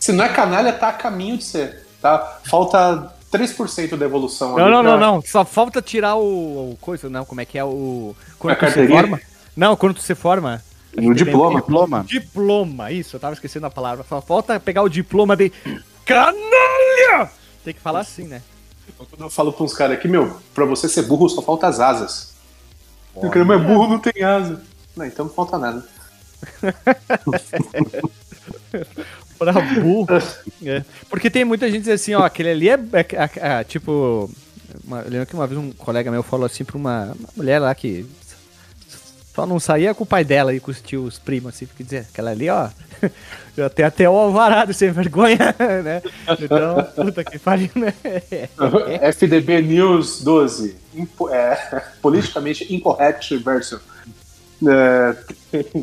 [0.00, 1.84] Se não é canalha, tá a caminho de ser.
[2.00, 2.38] Tá?
[2.44, 5.22] Falta 3% da evolução Não, ali não, pra- não, não.
[5.22, 8.14] Só falta tirar o, o coisa, não, como é que é o.
[8.38, 9.20] Quando A tu se forma.
[9.56, 10.62] Não, quando tu se forma.
[10.96, 11.60] No diploma.
[11.60, 12.04] Diploma.
[12.06, 14.04] Diploma, isso, eu tava esquecendo a palavra.
[14.08, 15.52] Só falta pegar o diploma de.
[16.04, 17.30] Canalha!
[17.64, 18.40] Tem que falar assim, né?
[18.96, 21.78] Quando eu falo pra uns caras aqui, meu, pra você ser burro só falta as
[21.78, 22.34] asas.
[23.14, 24.62] O cara, mas burro não tem asa.
[24.96, 25.84] Não, então não falta nada.
[29.38, 30.06] Pra burro.
[30.64, 30.82] É.
[31.08, 34.30] Porque tem muita gente assim, ó, aquele ali é, é- é- é, tipo.
[34.84, 37.58] Uma, eu lembro que uma vez um colega meu falou assim pra uma, uma mulher
[37.58, 38.04] lá que
[39.34, 42.06] só não saía com o pai dela e com os tios primos, assim, porque dizer,
[42.12, 42.68] aquela ali, ó.
[43.56, 45.38] Já tem até o alvarado sem vergonha,
[45.82, 46.02] né?
[46.40, 47.92] Então, puta que pariu, né?
[49.12, 50.76] FDB News 12.
[50.94, 53.78] Impo- é, politicamente incorrect version.
[54.66, 55.16] É,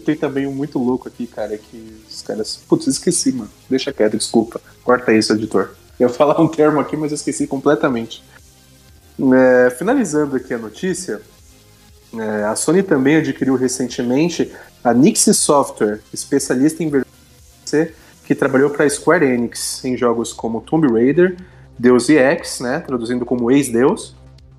[0.05, 2.59] tem também um muito louco aqui, cara, que os caras.
[2.67, 3.49] Putz, esqueci, mano.
[3.69, 4.59] Deixa quieto, desculpa.
[4.83, 5.75] Corta isso, editor.
[5.99, 8.23] Eu ia falar um termo aqui, mas eu esqueci completamente.
[9.33, 11.21] É, finalizando aqui a notícia,
[12.13, 14.51] é, a Sony também adquiriu recentemente
[14.83, 17.11] a Nixie Software, especialista em versão
[17.63, 17.93] PC,
[18.25, 21.37] que trabalhou para a Square Enix em jogos como Tomb Raider,
[21.77, 24.15] Deus Ex, né, traduzindo como ex-deus,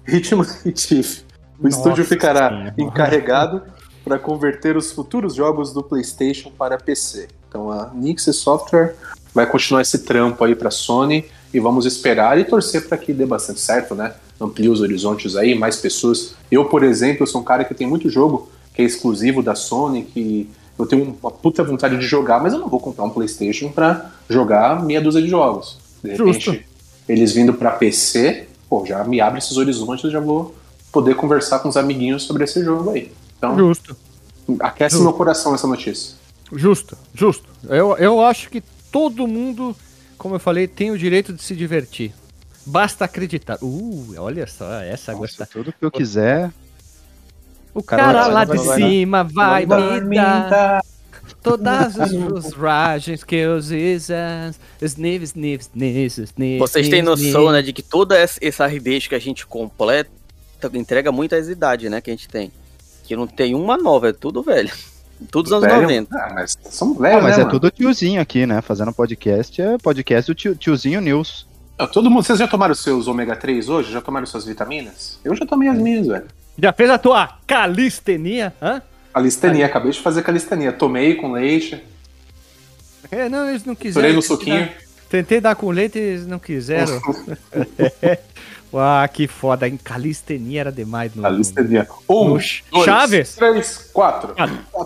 [0.07, 1.23] Hitman e Thief.
[1.59, 3.63] O Nossa estúdio ficará encarregado
[4.05, 7.29] para converter os futuros jogos do PlayStation para PC.
[7.57, 8.95] Então a Nixie Software
[9.35, 13.25] vai continuar esse trampo aí para Sony e vamos esperar e torcer para que dê
[13.25, 14.13] bastante certo, né?
[14.39, 16.35] Amplie os horizontes aí, mais pessoas.
[16.51, 20.03] Eu, por exemplo, sou um cara que tem muito jogo que é exclusivo da Sony,
[20.03, 23.71] que eu tenho uma puta vontade de jogar, mas eu não vou comprar um PlayStation
[23.71, 25.79] pra jogar meia dúzia de jogos.
[26.05, 26.65] De repente, Justo.
[27.09, 30.55] eles vindo pra PC, pô, já me abre esses horizontes, eu já vou
[30.93, 33.11] poder conversar com os amiguinhos sobre esse jogo aí.
[33.39, 33.97] Então, Justo.
[34.61, 35.05] aquece Justo.
[35.05, 36.26] meu coração essa notícia.
[36.53, 37.49] Justo, justo.
[37.69, 39.77] Eu, eu acho que todo mundo,
[40.17, 42.13] como eu falei, tem o direito de se divertir.
[42.65, 43.59] Basta acreditar.
[43.63, 45.47] Uh, olha só, essa Nossa, gosta.
[45.47, 46.53] tudo que eu quiser.
[47.73, 50.83] O cara cara, lá de vai- cima vai, Vai me dar
[51.43, 54.09] todas as os ragens que eu usas.
[54.81, 56.59] Sniff, sniff, sniff, sniff.
[56.59, 60.11] Vocês têm noção, né, de que toda essa hardbase que a gente completa
[60.75, 62.51] entrega muitas idades, né, que a gente tem.
[63.05, 64.73] Que não tem uma nova, é tudo velho.
[65.31, 65.83] Tudo dos anos Velho?
[65.83, 66.17] 90.
[66.17, 67.51] Ah, mas são Ah, velhos, mas né, é mano?
[67.51, 68.61] tudo tiozinho aqui, né?
[68.61, 71.47] Fazendo podcast, é podcast do tio, tiozinho News.
[71.79, 73.93] Ah, Todo mundo, vocês já tomaram seus ômega 3 hoje?
[73.93, 75.19] Já tomaram suas vitaminas?
[75.25, 76.27] Eu já tomei as minhas, velho.
[76.59, 78.55] Já fez a tua calistenia?
[78.63, 78.81] Hã?
[79.13, 80.73] Calistenia, acabei de fazer calistenia.
[80.73, 81.83] Tomei com leite,
[83.11, 84.09] É, não, eles não quiseram.
[84.09, 84.67] estourei no Tentei suquinho.
[84.67, 87.01] dar- Tentei dar com leite e eles não quiseram.
[88.75, 89.67] Ah, que foda.
[89.69, 91.15] Em calistenia era demais.
[91.15, 91.89] No, Calistenia.
[92.09, 93.35] Um, No dois, Chaves?
[93.35, 94.35] três, quatro.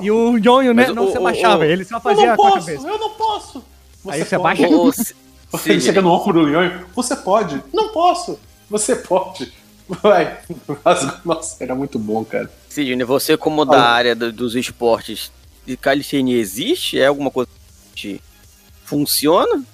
[0.00, 0.86] E o Nhonho, né?
[0.86, 2.88] Mas não o- se abaixava, o- ele só Eu fazia com a posso, cabeça.
[2.88, 3.64] eu não posso.
[4.08, 4.62] Aí você abaixa-
[5.66, 6.86] Ele chega no ombro do Nhonho.
[6.94, 7.62] Você pode.
[7.72, 8.38] Não posso.
[8.68, 9.52] Você pode.
[9.88, 10.38] Vai.
[11.24, 12.48] Nossa, era muito bom, cara.
[12.68, 15.32] Sidney, você como da área do- dos esportes,
[15.66, 17.00] de calistenia existe?
[17.00, 17.50] É alguma coisa
[17.96, 18.20] que
[18.84, 19.64] funciona?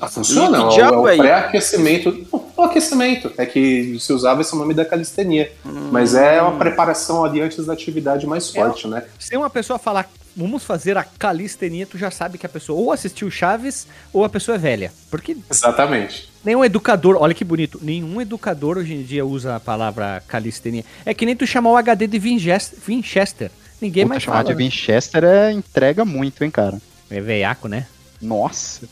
[0.00, 0.58] Ah, funciona.
[0.58, 2.26] E que É o- diabo é é o pré-aquecimento.
[2.56, 3.32] O aquecimento.
[3.36, 5.52] É que se usava esse nome da calistenia.
[5.64, 9.04] Mas é uma preparação ali antes da atividade mais forte, né?
[9.18, 12.90] Se uma pessoa falar, vamos fazer a calistenia, tu já sabe que a pessoa ou
[12.92, 14.92] assistiu Chaves ou a pessoa é velha.
[15.10, 16.28] Porque Exatamente.
[16.44, 20.84] nenhum educador, olha que bonito, nenhum educador hoje em dia usa a palavra calistenia.
[21.04, 22.78] É que nem tu chamar o HD de Winchester.
[22.86, 23.50] Winchester.
[23.80, 24.48] Ninguém Puta, mais chamar fala.
[24.48, 26.78] de Winchester é entrega muito, hein, cara.
[27.10, 27.86] É veiaco, né?
[28.20, 28.88] Nossa.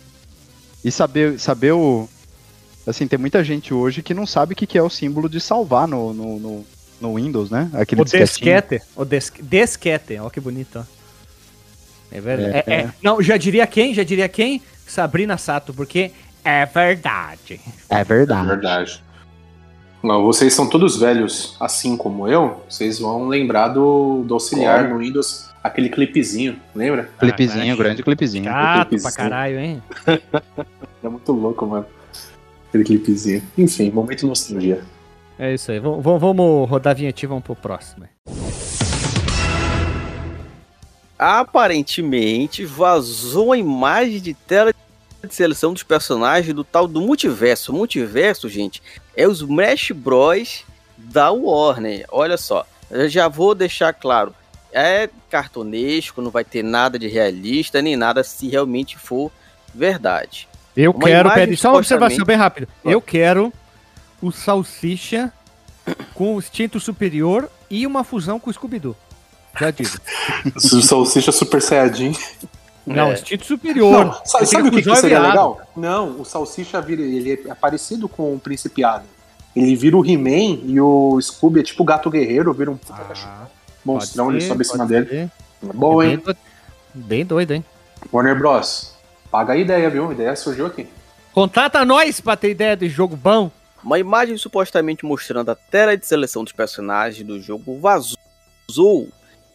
[0.84, 2.08] E saber, saber o.
[2.86, 5.40] Assim, tem muita gente hoje que não sabe o que que é o símbolo de
[5.40, 6.66] salvar no, no, no,
[7.00, 7.70] no Windows, né?
[7.74, 8.80] Aquele O desquete.
[8.96, 10.18] O desque, desquete.
[10.18, 10.82] Olha que bonito, ó.
[12.10, 12.56] É verdade.
[12.56, 12.90] É, É, é.
[13.02, 13.94] Não, já diria quem?
[13.94, 14.62] Já diria quem?
[14.86, 16.10] Sabrina Sato, porque
[16.42, 17.60] é verdade.
[17.88, 18.48] É É verdade.
[18.48, 19.04] verdade.
[20.02, 22.62] Não, vocês são todos velhos, assim como eu.
[22.68, 24.94] Vocês vão lembrar do, do auxiliar Claro.
[24.94, 27.10] no Windows, aquele clipezinho, lembra?
[27.18, 28.44] Clipezinho, Ah, grande clipezinho.
[28.44, 29.02] Chato clipezinho.
[29.14, 29.82] pra caralho, hein?
[30.06, 30.22] Era
[31.10, 31.86] muito louco, mano.
[32.68, 33.42] Aquele clipezinho.
[33.58, 34.82] Enfim, momento nostalgia.
[35.38, 35.78] É isso aí.
[35.80, 38.06] Vamos rodar a vinheta e vamos pro próximo.
[41.18, 44.72] Aparentemente vazou a imagem de tela
[45.22, 47.72] de seleção dos personagens do tal do multiverso.
[47.72, 48.82] O multiverso, gente,
[49.14, 50.64] é os Smash Bros
[50.96, 52.06] da Warner.
[52.10, 54.34] Olha só, eu já vou deixar claro.
[54.72, 59.30] É cartunesco, não vai ter nada de realista, nem nada se realmente for
[59.74, 60.48] verdade.
[60.76, 62.68] Eu Uma quero, só uma observação bem rápida.
[62.84, 63.52] Eu quero
[64.22, 65.32] o Salsicha
[66.14, 68.96] com o instinto superior e uma fusão com o Scooby-Doo.
[69.58, 69.90] Já digo.
[70.54, 72.12] O Salsicha Super Saiyajin.
[72.86, 73.14] Não, É.
[73.14, 74.04] instinto superior.
[74.06, 75.28] Não, sabe, o que, que seria viado.
[75.30, 75.60] legal?
[75.76, 79.04] Não, o Salsicha vira, ele é parecido com o Principiado.
[79.54, 83.02] Ele vira o He-Man e o Scooby é tipo o gato guerreiro, vira um puta
[83.02, 83.50] cachorro.
[83.84, 85.06] Monstrão, pode ele ser, sobe em cima pode dele.
[85.08, 85.16] ser.
[85.68, 86.16] É bom, É hein?
[86.16, 86.38] bem, doido,
[86.94, 87.64] bem doido, hein?
[88.12, 88.94] Warner Bros.
[89.30, 90.08] Paga a ideia, viu?
[90.08, 90.88] A ideia surgiu aqui.
[91.32, 93.50] Contrata nós pra ter ideia de jogo bom.
[93.82, 99.08] Uma imagem supostamente mostrando a tela de seleção dos personagens do jogo vazou.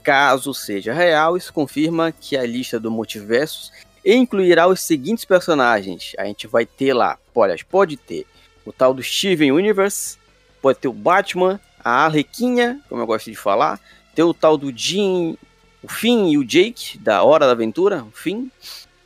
[0.03, 3.71] Caso seja real, isso confirma que a lista do multiversos
[4.05, 6.13] incluirá os seguintes personagens.
[6.17, 8.25] A gente vai ter lá, olha, pode ter
[8.65, 10.17] o tal do Steven Universe,
[10.61, 13.79] pode ter o Batman, a Arlequinha, como eu gosto de falar,
[14.15, 15.37] tem o tal do Jim,
[15.83, 18.47] o Finn e o Jake, da Hora da Aventura, o Finn.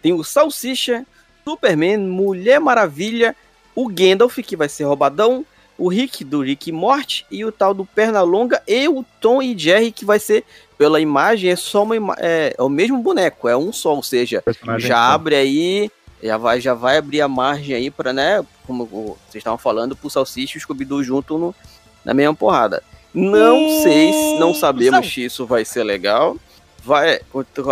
[0.01, 1.05] Tem o Salsicha,
[1.43, 3.35] Superman, Mulher Maravilha,
[3.75, 5.45] o Gandalf, que vai ser roubadão,
[5.77, 9.91] o Rick do Rick Morte, e o tal do Pernalonga e o Tom e Jerry,
[9.91, 10.45] que vai ser,
[10.77, 14.43] pela imagem, é só uma é, é o mesmo boneco, é um só, ou seja,
[14.77, 15.13] já só.
[15.13, 15.91] abre aí,
[16.21, 20.09] já vai, já vai abrir a margem aí para, né, como vocês estavam falando, pro
[20.09, 21.55] Salsicha e o Scooby-Doo junto no,
[22.05, 22.83] na mesma porrada.
[23.13, 26.37] Não Hum, sei, se- não sabemos Sal- se isso vai ser legal.
[26.83, 27.19] Vai,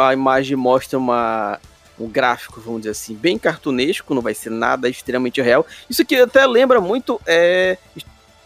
[0.08, 1.60] a imagem mostra uma
[2.00, 5.66] um gráfico, vamos dizer assim, bem cartunesco, não vai ser nada extremamente real.
[5.90, 7.76] Isso aqui até lembra muito, é,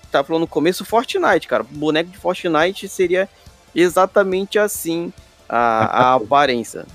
[0.09, 1.63] tá falando no começo, Fortnite, cara.
[1.63, 3.27] O boneco de Fortnite seria
[3.75, 5.11] exatamente assim
[5.49, 6.85] a, a aparência.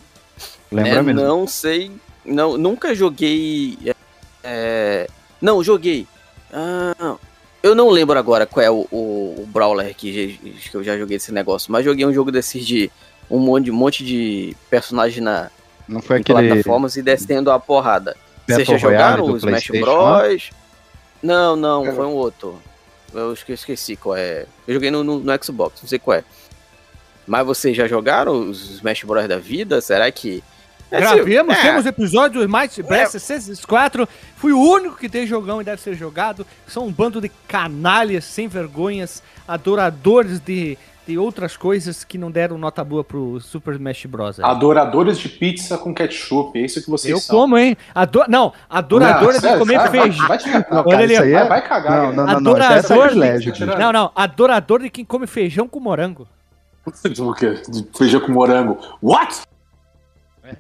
[0.73, 1.21] Lembra É, mesmo?
[1.21, 1.91] Não sei,
[2.25, 3.77] não, nunca joguei.
[4.43, 5.07] é,
[5.43, 6.07] não, joguei.
[6.51, 7.17] Ah,
[7.67, 10.39] eu não lembro agora qual é o, o, o Brawler que,
[10.71, 12.91] que eu já joguei esse negócio, mas joguei um jogo desses de,
[13.31, 15.51] um monte, um monte de personagem na
[15.89, 16.49] Não foi aquele.
[16.49, 18.17] plataformas e descendo a porrada.
[18.49, 19.69] Battle Vocês já jogaram o Smash?
[19.81, 20.51] Bros?
[21.23, 22.61] Não, não, Eu- foi um outro.
[23.15, 24.47] Eu esque- esqueci qual é.
[24.69, 26.25] Eu joguei no, no- no Xbox, não sei qual é.
[27.27, 29.81] Mas vocês já jogaram os Smash Bros da vida?
[29.81, 30.43] Será que.
[30.91, 35.61] É, Gravemos, é, temos episódios mais Breath of 4 Fui o único que tem jogão
[35.61, 36.47] e deve ser jogado.
[36.67, 42.57] São um bando de canalhas sem vergonhas, adoradores de, de outras coisas que não deram
[42.57, 44.39] nota boa pro Super Smash Bros.
[44.41, 47.35] Adoradores de pizza com ketchup, é isso que vocês Eu são.
[47.37, 47.77] como, hein?
[47.95, 48.25] Ado...
[48.29, 50.29] Não, adoradores Não, de sério, comer vai- feijão.
[50.29, 50.67] Vai, cagar.
[50.71, 51.49] Não, Olha cara, ali, isso aí vai, é.
[51.49, 51.91] vai cagar.
[51.91, 52.17] Não, Guilherme.
[52.17, 53.67] não, não, não, isso é Adorador de-.
[53.79, 56.29] Não, não, adorador de quem come feijão com morango.
[57.19, 57.61] O quê?
[57.69, 58.79] De Feijão com morango.
[59.03, 59.41] What?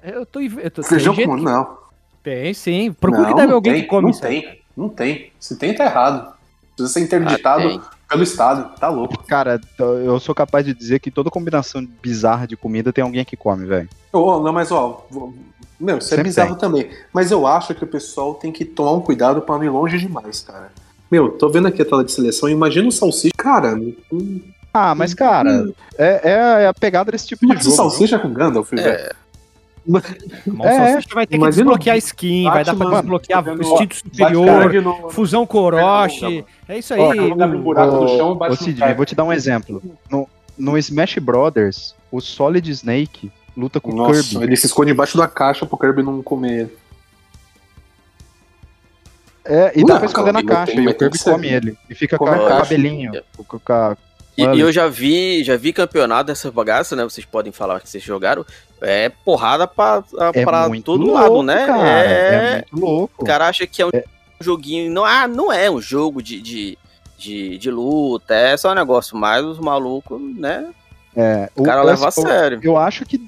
[0.03, 1.45] Eu tô, eu tô Feijão tem com gente?
[1.45, 1.79] Não.
[2.23, 2.93] Tem, sim.
[2.93, 4.21] Procura não, que deve alguém tem, que come Não isso.
[4.21, 5.31] tem, não tem.
[5.39, 6.33] Se tem, tá errado.
[6.77, 7.81] Precisa ser interditado Ah, tem.
[8.09, 8.77] pelo Estado.
[8.79, 9.23] Tá louco.
[9.27, 13.37] Cara, eu sou capaz de dizer que toda combinação bizarra de comida tem alguém que
[13.37, 13.89] come, velho.
[14.13, 15.07] Ô, não, mas ó.
[15.79, 16.91] Meu, isso é Sempre bizarro também.
[17.13, 19.99] Mas eu acho que o pessoal tem que tomar um cuidado pra não ir longe
[19.99, 20.73] demais, cara.
[21.11, 22.49] Meu, tô vendo aqui a tela de seleção.
[22.49, 23.33] Imagina o salsicha.
[23.37, 23.75] Cara,
[24.13, 24.41] hum,
[24.75, 27.77] Ah, mas cara, é, é a pegada desse tipo mas de o jogo.
[27.77, 28.87] salsicha com Gandalf, velho.
[28.89, 29.13] É, Mas
[29.89, 29.99] o
[30.67, 34.73] É, salsicha vai ter que desbloquear o skin, vai dar pra Batman desbloquear instinto superior,
[34.83, 36.45] no- fusão com Orochi.
[36.69, 37.01] É isso aí.
[37.01, 38.35] Ô,
[38.97, 39.83] vou te dar um exemplo.
[40.11, 44.45] No, no Smash Brothers, o Solid Snake luta com o Nossa, Kirby.
[44.45, 46.77] ele se esconde embaixo da caixa pro Kirby não comer ele.
[49.45, 51.79] É, e dá pra esconder na caixa, e o Kirby come ele.
[51.89, 53.13] E fica com o a cabelinho.
[53.47, 53.97] Com, com a-
[54.37, 57.05] E, e eu já vi, já vi campeonato dessa bagaça, né?
[57.05, 58.45] Vocês podem falar que vocês jogaram.
[58.83, 61.67] É porrada pra, é pra todo louco, lado, né?
[61.67, 62.05] Cara, é...
[62.13, 63.23] é, muito louco.
[63.23, 63.91] O cara acha que é um
[64.39, 64.93] joguinho.
[64.93, 66.79] Não, ah, não é um jogo de, de,
[67.17, 70.69] de, de luta, é só um negócio mais os malucos, né?
[71.17, 72.61] É, O cara o- leva a sério.
[72.63, 73.19] Eu acho que,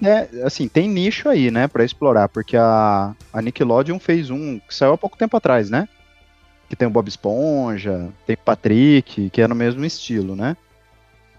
[0.45, 4.93] assim, tem nicho aí, né, pra explorar, porque a, a Nickelodeon fez um que saiu
[4.93, 5.89] há pouco tempo atrás, né?
[6.69, 10.55] Que tem o Bob Esponja, tem Patrick, que é no mesmo estilo, né?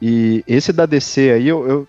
[0.02, 1.88] E esse da DC aí, eu, eu-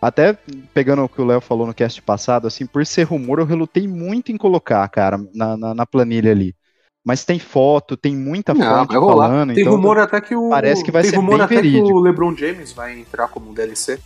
[0.00, 0.36] até
[0.72, 3.88] pegando o que o Léo falou no cast passado, assim, por ser rumor, eu relutei
[3.88, 6.54] muito em colocar, cara, na, na, na planilha ali.
[7.04, 9.28] Mas tem foto, tem muita Não, fonte vai rolar.
[9.28, 10.50] falando, Tem então rumor até que o.
[10.50, 11.96] parece que vai tem ser rumor bem até que verídico.
[11.96, 13.98] o LeBron James vai entrar como um DLC.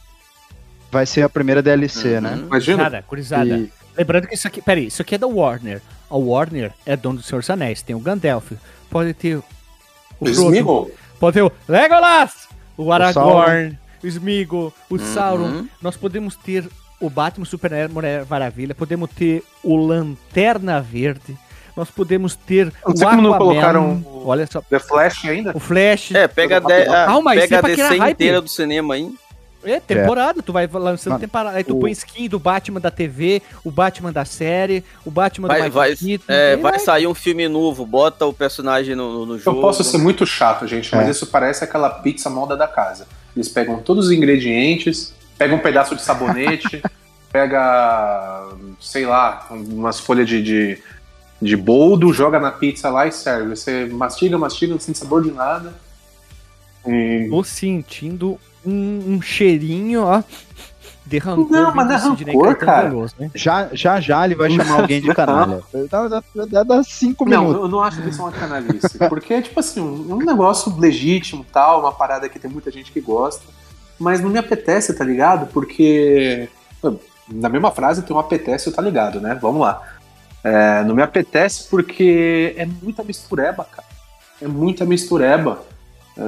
[0.90, 2.34] vai ser a primeira DLC, né?
[2.34, 2.46] Uhum.
[2.46, 2.76] Imagina.
[2.84, 3.56] Gurizada, gurizada.
[3.58, 5.82] E- Lembrando que isso aqui, peraí, isso aqui é da Warner.
[6.08, 7.82] A Warner é dono do Senhor dos Anéis.
[7.82, 8.52] Tem o Gandalf,
[8.88, 9.44] pode ter o
[10.34, 12.48] Frodo, pode ter o Legolas,
[12.82, 13.38] o Sauron.
[13.40, 15.44] Aragorn, o Smeagol, o Sauron.
[15.44, 15.68] Uhum.
[15.80, 16.68] Nós podemos ter
[17.00, 21.36] o Batman Super Mulher Maravilha, podemos ter o Lanterna Verde,
[21.76, 25.24] nós podemos ter Não o sei como não Aquaman, colocaram o- olha só, The Flash
[25.24, 25.52] ainda?
[25.56, 26.12] o Flash.
[26.12, 29.10] É, pega, a, de, a, Calma, pega é a DC inteira do cinema aí.
[29.64, 31.56] É, temporada, tu vai lançando Mano, temporada.
[31.56, 35.48] Aí tu o- põe skin do Batman da TV, o Batman da série, o Batman
[35.48, 36.24] Vai, do vai, Keaton.
[36.28, 39.56] é, e vai sair um filme novo, bota o personagem no, no jogo.
[39.56, 41.10] Eu posso ser muito chato, gente, mas É.
[41.10, 43.06] isso parece aquela pizza moda da casa.
[43.36, 46.82] Eles pegam todos os ingredientes, pegam um pedaço de sabonete,
[47.32, 48.48] pega,
[48.80, 50.78] sei lá, umas folhas de, de,
[51.40, 53.56] de boldo, joga na pizza lá e serve.
[53.56, 55.72] Você mastiga, mastiga, não sente sabor de nada.
[56.86, 57.28] E...
[57.30, 60.22] Tô sentindo um, um cheirinho, ó,
[61.04, 61.50] de rancor.
[61.50, 62.88] Não, mas não é rancor, cara.
[62.88, 63.30] Veloso, né?
[63.34, 65.62] Já, já já ele vai chamar alguém de canalha.
[65.90, 67.62] Dá, dá, dá, dá cinco Não, minutos.
[67.62, 68.98] eu não acho que isso é uma canalice.
[69.08, 72.92] Porque é tipo assim, um, um negócio legítimo tal, uma parada que tem muita gente
[72.92, 73.42] que gosta.
[73.98, 75.46] Mas não me apetece, tá ligado?
[75.52, 76.48] Porque.
[77.28, 79.38] Na mesma frase tem um apetece e tá ligado, né?
[79.40, 79.80] Vamos lá.
[80.44, 83.86] É, não me apetece porque é muita mistureba, cara.
[84.40, 85.62] É muita mistureba.
[86.16, 86.22] É,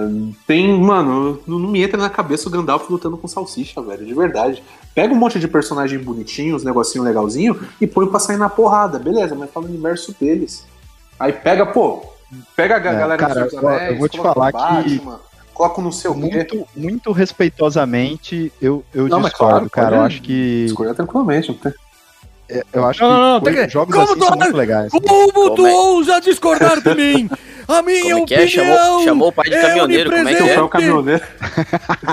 [0.47, 4.63] tem, mano, não, me entra na cabeça o Gandalf lutando com salsicha, velho, de verdade.
[4.95, 8.99] Pega um monte de personagem bonitinho, uns negocinho legalzinho e põe pra sair na porrada,
[8.99, 10.65] beleza, mas fala o universo deles.
[11.21, 12.03] Aí pega, pô,
[12.57, 15.21] pega a É, galera cara, dos Anéis, eu vou te coloca falar Batman,
[15.53, 16.21] coloca um não sei o quê.
[16.21, 19.87] Muito, muito respeitosamente, eu, eu Não, discordo, claro, cara.
[19.89, 20.65] pode- Eu acho que.
[20.67, 21.73] Escolha tranquilamente, não tem.
[22.73, 24.91] Eu acho Não, que não, não, tem que- jogos Como assim tu- são muito legais.
[24.93, 25.73] Como tu Como é?
[25.73, 27.31] ousa discordar de mim?
[27.67, 28.43] A minha Como é que é?
[28.45, 30.61] opinião Chamou, chamou o pai de é caminhoneiro, como é que é?
[30.61, 31.23] o caminhoneiro.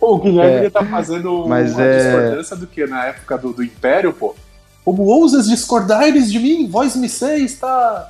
[0.00, 0.58] o Guilherme É.
[0.60, 4.34] ele tá fazendo Mas uma é- discordância do que na época do, do Império, pô.
[4.84, 6.68] Como ousas discordares de mim?
[6.68, 8.08] Vós me seis, tá?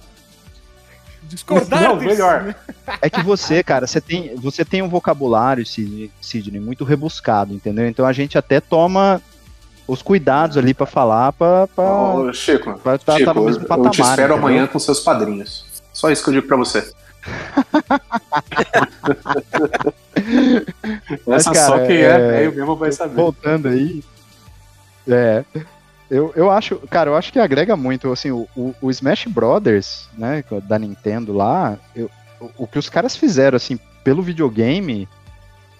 [1.22, 2.54] Discordar Não, melhor.
[3.02, 7.86] É que você, cara, você tem, você tem um vocabulário, Sidney, Sidney, muito rebuscado, entendeu?
[7.86, 9.20] Então a gente até toma
[9.88, 11.84] os cuidados ali pra falar, pra, pra,
[12.14, 13.90] Ô, Chico, pra tá, Chico, tá no mesmo eu patamar.
[13.90, 14.36] te espero entendeu?
[14.36, 15.64] amanhã com seus padrinhos.
[15.92, 16.92] Só isso que eu digo pra você.
[21.26, 23.14] Essa cara, só quem é é- velho mesmo vai saber.
[23.14, 24.02] Voltando aí.
[25.06, 25.44] É.
[26.10, 30.08] Eu, eu acho, cara, eu acho que agrega muito, assim, o, o, o Smash Brothers,
[30.16, 32.10] né, da Nintendo lá, eu-
[32.40, 35.06] o, o que os caras fizeram, assim, pelo videogame,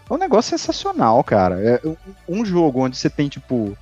[0.09, 1.59] é um negócio sensacional, cara.
[1.63, 1.97] É um-
[2.41, 3.77] um jogo onde você tem, tipo,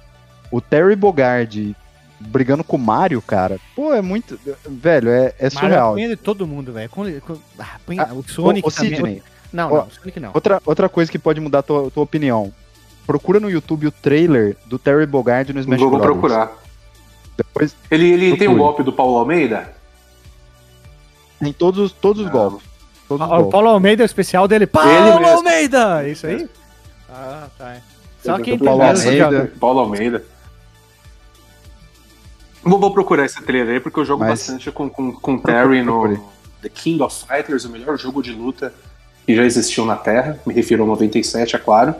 [0.51, 1.75] o Terry Bogard
[2.19, 4.39] brigando com o Mario, cara, pô, é muito,
[4.69, 5.93] velho, é, é surreal.
[5.93, 6.89] Mario de todo mundo, velho.
[6.89, 8.91] Com- com- ah, Ah, o Sonic ô, ô, também.
[8.95, 9.23] Sidney,
[9.53, 10.31] Não, não, o Sonic não.
[10.33, 12.53] Outra, outra coisa que pode mudar a tua, tua opinião.
[13.07, 16.51] Procura no YouTube o trailer do Terry Bogard no Smash Vou, vou procurar.
[17.37, 18.59] Depois Ele, ele tem o Procure.
[18.59, 19.75] golpe do Paulo Almeida?
[21.39, 22.67] tem todos, os- todos os golpes.
[23.07, 23.53] Todos os Ah, o golpes.
[23.53, 24.67] Paulo Almeida é o especial dele.
[24.67, 25.27] Paulo mesmo.
[25.37, 26.03] Almeida!
[26.07, 26.49] É isso aí?
[27.11, 27.77] Ah, tá.
[28.25, 29.53] Só Do quem Paulo Almeida.
[29.61, 30.25] Paulo Almeida.
[32.67, 35.41] Vou, vou procurar esse trailer aí, porque eu jogo Mas- bastante com, com, com o
[35.41, 36.15] Terry Procure.
[36.17, 36.25] no
[36.63, 38.73] The King of Fighters, o melhor jogo de luta
[39.25, 40.39] que já existiu na Terra.
[40.47, 41.95] Me refiro ao 97, é claro.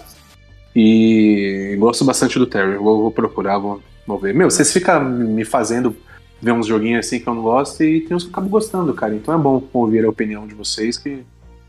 [0.75, 2.77] E gosto bastante do Terry.
[2.77, 4.35] Vou, vou procurar, vou, vou ver.
[4.35, 5.97] Meu, vocês ficam me fazendo
[6.41, 8.93] ver uns joguinhos assim que eu não gosto e tem uns que eu acabo gostando,
[8.93, 9.15] cara.
[9.15, 11.25] Então é bom ouvir a opinião de vocês, que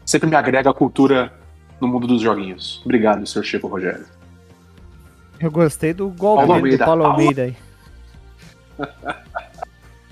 [0.05, 1.31] sempre me agrega a cultura
[1.79, 2.81] no mundo dos joguinhos.
[2.83, 3.43] Obrigado, Sr.
[3.43, 4.05] Chico Rogério.
[5.39, 6.45] Eu gostei do golpe
[6.77, 7.55] do Paulo- Almeida aí.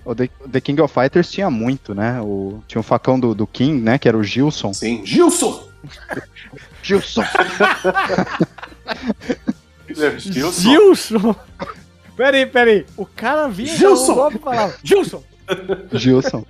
[0.04, 2.22] O The, The King of Fighters tinha muito, né?
[2.22, 3.98] O, tinha o facão do, do King, né?
[3.98, 4.72] Que era o Gilson.
[4.74, 5.04] Sim.
[5.06, 5.68] Gilson!
[6.84, 7.24] Gilson!
[10.20, 10.62] Gilson!
[10.62, 11.36] Gilson!
[12.16, 12.86] Peraí, peraí.
[12.96, 14.12] O cara vinha Gilson!
[14.12, 15.24] o golpe e falava: Gilson!
[15.94, 16.46] Gilson.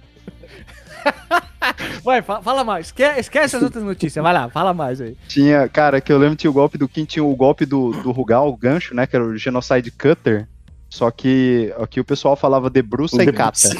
[2.03, 2.87] Vai, fa- fala mais.
[2.87, 4.21] Esque- esquece as outras notícias.
[4.21, 5.17] Vai lá, fala mais aí.
[5.27, 8.11] Tinha, cara, que eu lembro tinha o golpe do King, tinha o golpe do, do
[8.11, 9.07] Rugal, o gancho, né?
[9.07, 10.47] Que era o Genocide Cutter.
[10.95, 13.59] Só que aqui o pessoal falava debruça e cata.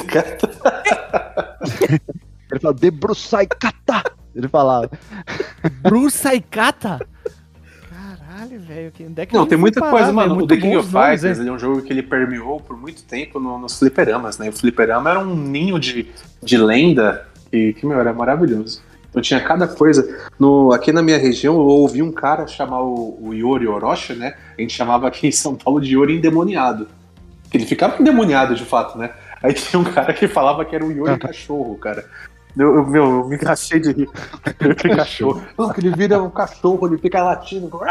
[2.52, 4.02] Ele falava debruça e cata.
[4.34, 4.90] Ele falava.
[5.82, 6.98] Bruce e Kata?
[7.88, 8.92] Caralho, velho.
[9.00, 10.36] Onde é que Não, tem muita parar, coisa, mano.
[10.36, 13.58] O The King of Fighters é um jogo que ele permeou por muito tempo no-
[13.58, 14.50] nos fliperamas, né?
[14.50, 16.10] O fliperama era um ninho de,
[16.42, 18.82] de lenda que, que, meu, era maravilhoso.
[19.08, 20.06] Então tinha cada coisa.
[20.38, 24.34] No, aqui na minha região eu ouvi um cara chamar o, o Yori Orochi, né?
[24.58, 26.86] A gente chamava aqui em São Paulo de Yori endemoniado.
[27.50, 29.10] Que ele ficava endemoniado de fato, né?
[29.42, 32.04] Aí tinha um cara que falava que era o Yori cachorro, cara.
[32.56, 34.08] Eu, eu, meu, eu me encaixei de rir.
[34.62, 35.42] Yori cachorro.
[35.58, 37.80] Não, que ele vira um cachorro, ele fica latindo.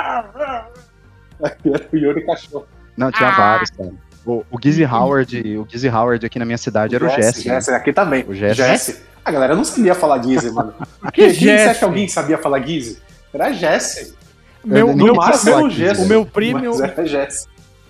[1.44, 2.66] Aí era o Yori cachorro.
[2.98, 3.36] Não, tinha Ah!
[3.38, 3.92] vários, cara.
[4.26, 7.48] O, o Gizzy Howard, o Gizzy Howard aqui na minha cidade era o Jesse.
[7.48, 7.56] né?
[7.56, 8.26] Jesse, aqui também.
[8.28, 8.56] O Jesse.
[8.56, 9.04] Jesse.
[9.24, 10.74] A galera não sabia falar Gizzy, mano.
[11.14, 11.70] Quem, quem você Jesse?
[11.70, 13.00] acha que alguém sabia falar Gizzy?
[13.32, 14.16] Era Jesse.
[14.64, 15.80] Meu, meu, era o Gizzy.
[15.86, 16.02] Jesse.
[16.02, 17.48] o meu primo, Mas era Jesse.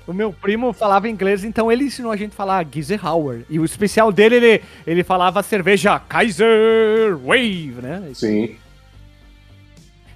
[0.08, 2.66] O meu primo falava inglês, então ele ensinou a gente a falar
[3.04, 3.46] Howard.
[3.50, 8.08] E o especial dele, ele, ele falava cerveja Kaiser Wave, né?
[8.12, 8.22] Isso.
[8.22, 8.56] Sim.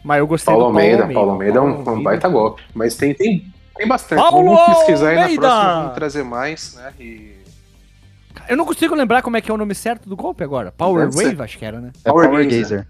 [0.04, 1.08] Mas eu gostei Paulo do Almeida.
[1.08, 2.10] Paulo Almeida é um, Paulo um Almeida.
[2.10, 2.62] baita golpe.
[2.74, 4.20] Mas tem, tem, tem bastante.
[4.20, 5.42] Paulo vamos pesquisar aí na Almeida!
[5.42, 6.94] próxima, vamos trazer mais, né?
[7.00, 7.40] E...
[8.48, 10.72] Eu não consigo lembrar como é que é o nome certo do golpe agora.
[10.72, 11.26] Power Deve ser.
[11.30, 11.92] Wave, acho que era, né?
[12.06, 12.60] É Power Power Gazer.
[12.62, 12.88] Gazer.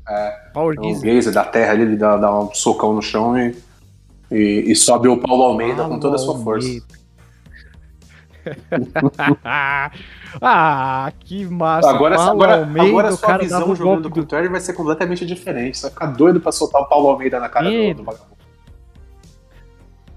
[0.54, 1.16] Power É um Geyser.
[1.16, 3.56] gazer da terra ali, ele dá, dá um socão no chão e,
[4.32, 6.82] e, e sobe o Paulo Almeida com toda a sua Paulo força.
[10.42, 11.90] ah, que massa.
[11.90, 14.74] Agora, Paulo agora, Almeida, agora sua cara visão jogando golpe com o Terry vai ser
[14.74, 15.78] completamente diferente.
[15.78, 17.94] Você vai ficar doido pra soltar o Paulo Almeida na cara Ih.
[17.94, 18.38] do, do vagabundo.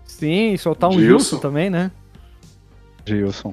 [0.04, 1.08] Sim, soltar um Gilson.
[1.08, 1.90] Gilson também, né?
[3.04, 3.52] Gilson.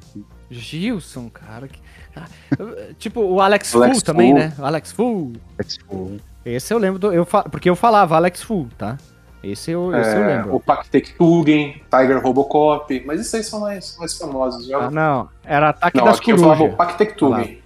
[0.49, 1.67] Gilson, cara.
[1.67, 1.79] que-
[2.15, 2.25] ah,
[2.99, 4.39] tipo, o Alex, Alex Fu também, Fu.
[4.39, 4.53] né?
[4.59, 5.33] O Alex Fu.
[5.57, 6.17] Expo.
[6.45, 8.97] Esse eu lembro, do, eu fa- porque eu falava Alex Fu, tá?
[9.41, 10.55] Esse eu, esse eu É, lembro.
[10.55, 14.65] o Pactek Tugen, Tiger Robocop, mas esses aí são mais, mais famosos.
[14.67, 14.77] Já.
[14.79, 16.77] Ah, não, era Ataque não, das aqui eu falava o Corujas.
[16.77, 17.59] Pactek Tugen.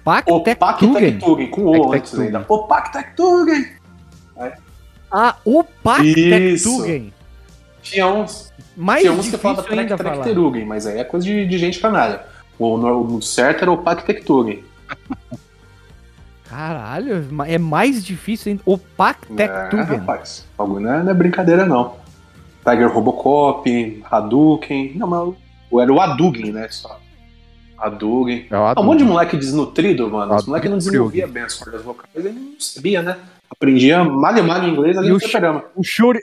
[0.00, 1.18] O Pactek Pactek Tugen.
[1.18, 2.40] Tugen, com o antes ainda.
[2.40, 2.46] Tugen.
[2.48, 3.66] O Pactek Tugen!
[5.12, 6.76] Ah, o Pactek Isso.
[6.78, 7.12] Tugen.
[7.80, 10.24] Tinha uns, Mais tinha uns que falavam ainda falar.
[10.24, 12.24] Terugen, mas aí é coisa de, de gente canalha.
[12.58, 14.64] O, o certo era o Pactek Tugen.
[16.48, 18.62] Caralho, é mais difícil ainda.
[18.66, 18.78] O
[19.38, 19.98] É, Tugen.
[19.98, 21.96] rapaz, algo não é, não é brincadeira não.
[22.68, 24.92] Tiger Robocop, Hadouken.
[24.96, 26.68] Não, mas era o Hadouken, né?
[26.70, 26.98] Só.
[27.78, 28.46] Hadouken.
[28.50, 28.84] É Ah, um Hadouken.
[28.90, 30.34] monte de moleque desnutrido, mano.
[30.34, 33.16] Os moleques não desenvolvia bem as cordas vocais, ele não sabia, né?
[33.50, 35.64] Aprendia mal e mal inglês ali E no o fliperama.
[35.74, 36.20] O Shuri...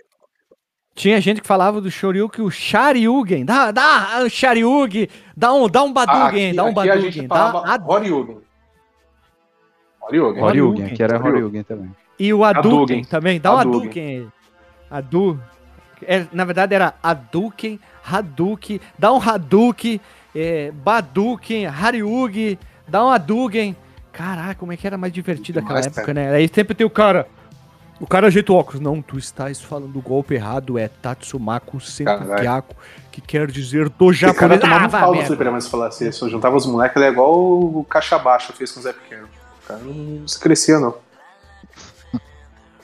[0.94, 3.46] Tinha gente que falava do Shoryuken, o Sharyugen.
[3.46, 5.08] Dá, dá, o Sharyugen.
[5.36, 7.28] Dá um, dá um Badugen, Aqui- dá um aqui a gente Badugen.
[7.28, 8.38] Dá, a- Horyugen.
[10.02, 10.44] Horyugen.
[10.44, 11.18] Horyugen, que era.
[11.22, 11.92] Horyugen também.
[12.20, 13.04] E o Hadouken Hadouken.
[13.06, 13.40] também.
[13.40, 13.88] Dá um Hadouken.
[13.90, 14.32] Hadouken.
[14.90, 15.40] Hadu...
[16.04, 18.80] É, na verdade era Hadouken, Hadouken.
[18.98, 20.02] Dá um Hadouken,
[20.36, 22.60] é, Baduken, Haryugi.
[22.88, 23.76] Dá um Hadouken.
[24.12, 26.32] Caraca, como é que era mais divertido aquela Demais, época, cara.
[26.32, 26.36] né?
[26.36, 27.28] Aí sempre tem o cara...
[28.00, 28.80] O cara ajeita o óculos.
[28.80, 30.76] Não, tu estás falando o golpe errado.
[30.80, 32.76] É Tatsumaku Senpukiaku,
[33.12, 34.60] que quer dizer do Esse cara japonês.
[34.60, 36.26] tomava um vá pau no fliperama se falasse isso.
[36.26, 39.28] Eu juntava os moleques, ele é igual o Caixa Baixa fez com o Zé Pequeno.
[39.72, 40.96] Cara não se crescia, não.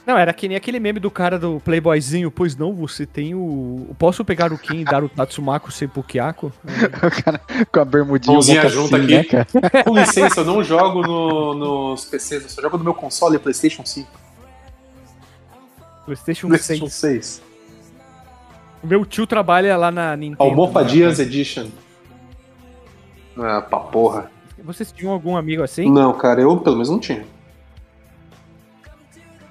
[0.05, 2.31] Não, era que nem aquele meme do cara do Playboyzinho.
[2.31, 3.93] Pois não, você tem o.
[3.99, 6.49] Posso pegar o Kim e dar o Tatsumaku Senpukiaku?
[6.63, 8.31] O cara com a bermudinha.
[8.33, 9.13] Mãozinha junta aqui.
[9.35, 9.45] né?
[9.83, 13.85] Com licença, eu não jogo no- nos PCs, eu só jogo no meu console PlayStation
[13.85, 14.09] 5.
[16.05, 17.25] PlayStation PlayStation 6.
[17.25, 17.41] 6.
[18.81, 20.41] O meu tio trabalha lá na Nintendo.
[20.41, 21.67] Almofadias Edition.
[23.37, 24.31] Ah, pra porra.
[24.63, 25.89] Vocês tinham algum amigo assim?
[25.91, 27.23] Não, cara, eu pelo menos não tinha.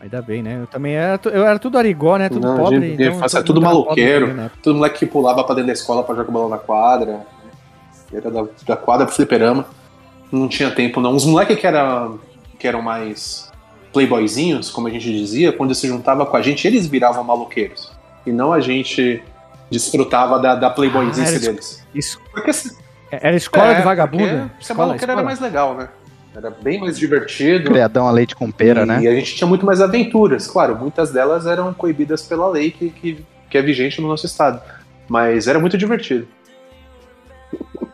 [0.01, 0.59] Ainda bem, né?
[0.63, 2.29] Eu também era, eu era tudo arigó, né?
[2.29, 2.81] Tudo Não, pobre.
[2.97, 4.27] de então infância, tudo era maloqueiro.
[4.27, 4.51] pobre, né?
[4.63, 7.27] Todo moleque que pulava pra dentro da escola pra jogar balão na quadra.
[8.13, 9.67] Era da, da quadra pro fliperama.
[10.31, 11.15] Não tinha tempo, não.
[11.15, 12.11] Os moleques que, era,
[12.59, 13.51] que eram mais
[13.93, 17.91] playboyzinhos, como a gente dizia, quando se juntava com a gente, eles viravam maloqueiros.
[18.27, 19.23] E não a gente
[19.71, 21.85] desfrutava da, da playboyzice Ah, deles.
[21.95, 22.53] Isso, Porque
[23.11, 24.51] era escola é, de vagabundo?
[24.51, 25.89] Porque Escola, maloqueiro era mais legal, né?
[26.35, 27.71] Era bem mais divertido.
[27.71, 28.97] Criadão a leite com pera, e né?
[28.97, 30.47] a gente tinha muito mais aventuras.
[30.47, 34.61] Claro, muitas delas eram coibidas pela lei que, que, que é vigente no nosso estado.
[35.09, 36.29] Mas era muito divertido.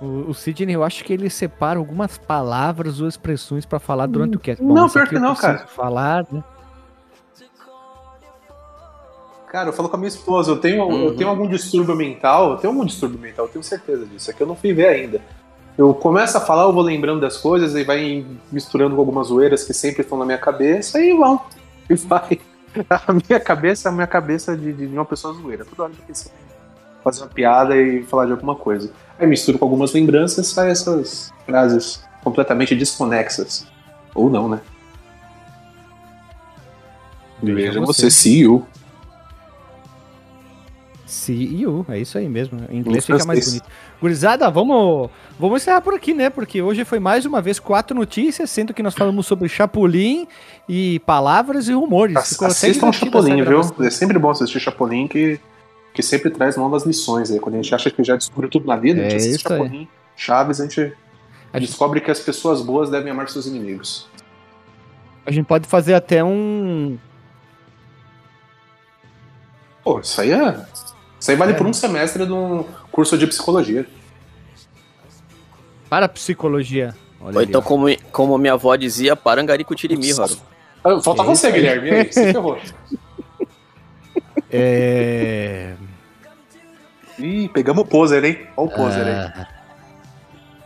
[0.00, 4.36] O, o Sidney, eu acho que ele separa algumas palavras ou expressões pra falar durante
[4.36, 4.62] o cast.
[4.62, 5.66] Não, isso pior que não, cara.
[5.66, 6.40] falar, né?
[9.50, 11.16] Cara, eu falo com a minha esposa, eu tenho, eu Uhum.
[11.16, 14.30] tenho algum distúrbio mental, eu tenho algum distúrbio mental, eu tenho certeza disso.
[14.30, 15.20] É que eu não fui ver ainda.
[15.76, 19.64] Eu começo a falar, eu vou lembrando das coisas e vai misturando com algumas zoeiras
[19.64, 21.40] que sempre estão na minha cabeça e vão.
[21.90, 22.38] E vai.
[22.90, 25.64] A minha cabeça é a minha cabeça de, de uma pessoa zoeira.
[25.64, 26.14] Toda hora eu
[27.02, 28.90] fazer uma piada e falar de alguma coisa.
[29.18, 33.66] Aí misturo com algumas lembranças e sai essas frases completamente desconexas.
[34.14, 34.60] Ou não, né?
[37.42, 38.66] Veja você, CEO.
[41.10, 42.60] CEO, é isso aí mesmo.
[42.68, 43.66] Em inglês fica mais bonito.
[44.00, 46.28] Gurizada, vamos, vamos encerrar por aqui, né?
[46.28, 50.26] Porque hoje foi mais uma vez quatro notícias, sendo que nós falamos sobre Chapolin
[50.68, 52.14] e palavras e rumores.
[52.16, 53.60] Até Assistam Chapolin, viu?
[53.80, 55.40] É sempre bom assistir Chapolin que,
[55.94, 57.30] que sempre traz novas lições.
[57.30, 57.40] Aí.
[57.40, 59.52] Quando a gente acha que já descobriu tudo na vida, a gente É assiste isso
[59.52, 59.58] aí.
[59.60, 60.80] Chapolin, Chaves, a gente
[61.52, 64.06] A gente- descobre que as pessoas boas devem amar seus inimigos.
[65.24, 66.98] A gente pode fazer até um.
[69.82, 70.66] Pô, isso aí é.
[71.28, 71.54] Isso aí vale É.
[71.56, 73.86] por um semestre de um curso de psicologia.
[75.90, 76.94] Para psicologia.
[77.20, 77.64] Olha Ou ali, então, ó.
[77.64, 80.38] como, como minha avó dizia, parangarico tirimi, Roro.
[80.82, 81.52] Ah, Falta você, aí.
[81.52, 81.88] Guilherme.
[81.88, 82.10] E aí?
[82.12, 82.58] Você ferrou.
[84.50, 85.74] É.
[87.18, 88.46] Ih, pegamos o poser, hein?
[88.56, 89.12] Olha o poser aí.
[89.12, 89.46] Ah,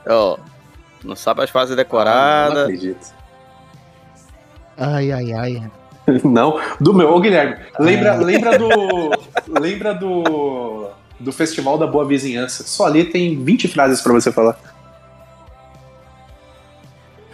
[0.07, 0.39] Ó,
[1.03, 2.63] não sabe as fases Ah, não decoradas.
[2.63, 3.15] acredito.
[4.79, 5.71] Ai, ai, ai.
[6.25, 7.13] Não, do meu.
[7.15, 8.17] Ô, Guilherme, lembra, Ah.
[8.17, 8.69] lembra do.
[9.61, 10.89] lembra do.
[11.21, 12.65] Do Festival da Boa Vizinhança.
[12.65, 14.59] Só ali tem 20 frases pra você falar.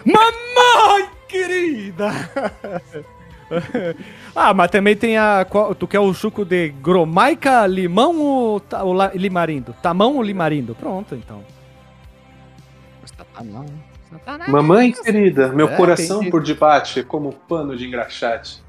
[0.04, 2.10] Mamãe querida!
[4.36, 5.46] ah, mas também tem a.
[5.48, 9.74] qual- Tu quer o suco de gromaica, limão ou, ou la- limarindo?
[9.82, 10.74] Tamão ou limarindo?
[10.74, 11.42] Pronto, então.
[13.34, 13.66] Tamão.
[14.48, 16.30] Mamãe querida, meu É, coração entendi.
[16.30, 18.62] por debaixo é como pano de engraxate.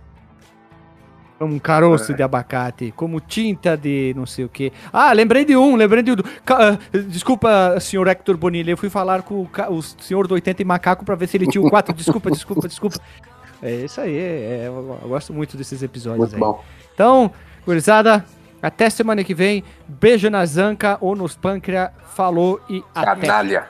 [1.37, 2.15] Como um caroço É.
[2.15, 4.73] de abacate, como tinta de não sei o que.
[4.91, 6.15] Ah, lembrei de um, lembrei de um.
[6.47, 6.77] Ah,
[7.07, 11.15] Desculpa, senhor Hector Bonilha, eu fui falar com o, senhor do 80 e macaco pra
[11.15, 11.93] ver se ele tinha o 4.
[11.93, 12.97] Desculpa, desculpa, desculpa.
[13.63, 16.39] É isso aí, é, eu, eu gosto muito desses episódios Muito aí.
[16.39, 16.63] bom.
[16.93, 17.31] Então,
[17.65, 18.25] gurizada,
[18.61, 19.63] até semana que vem.
[19.87, 21.91] Beijo na zanca ou nos pâncreas.
[22.15, 23.27] Falou e até.
[23.27, 23.67] Canalha.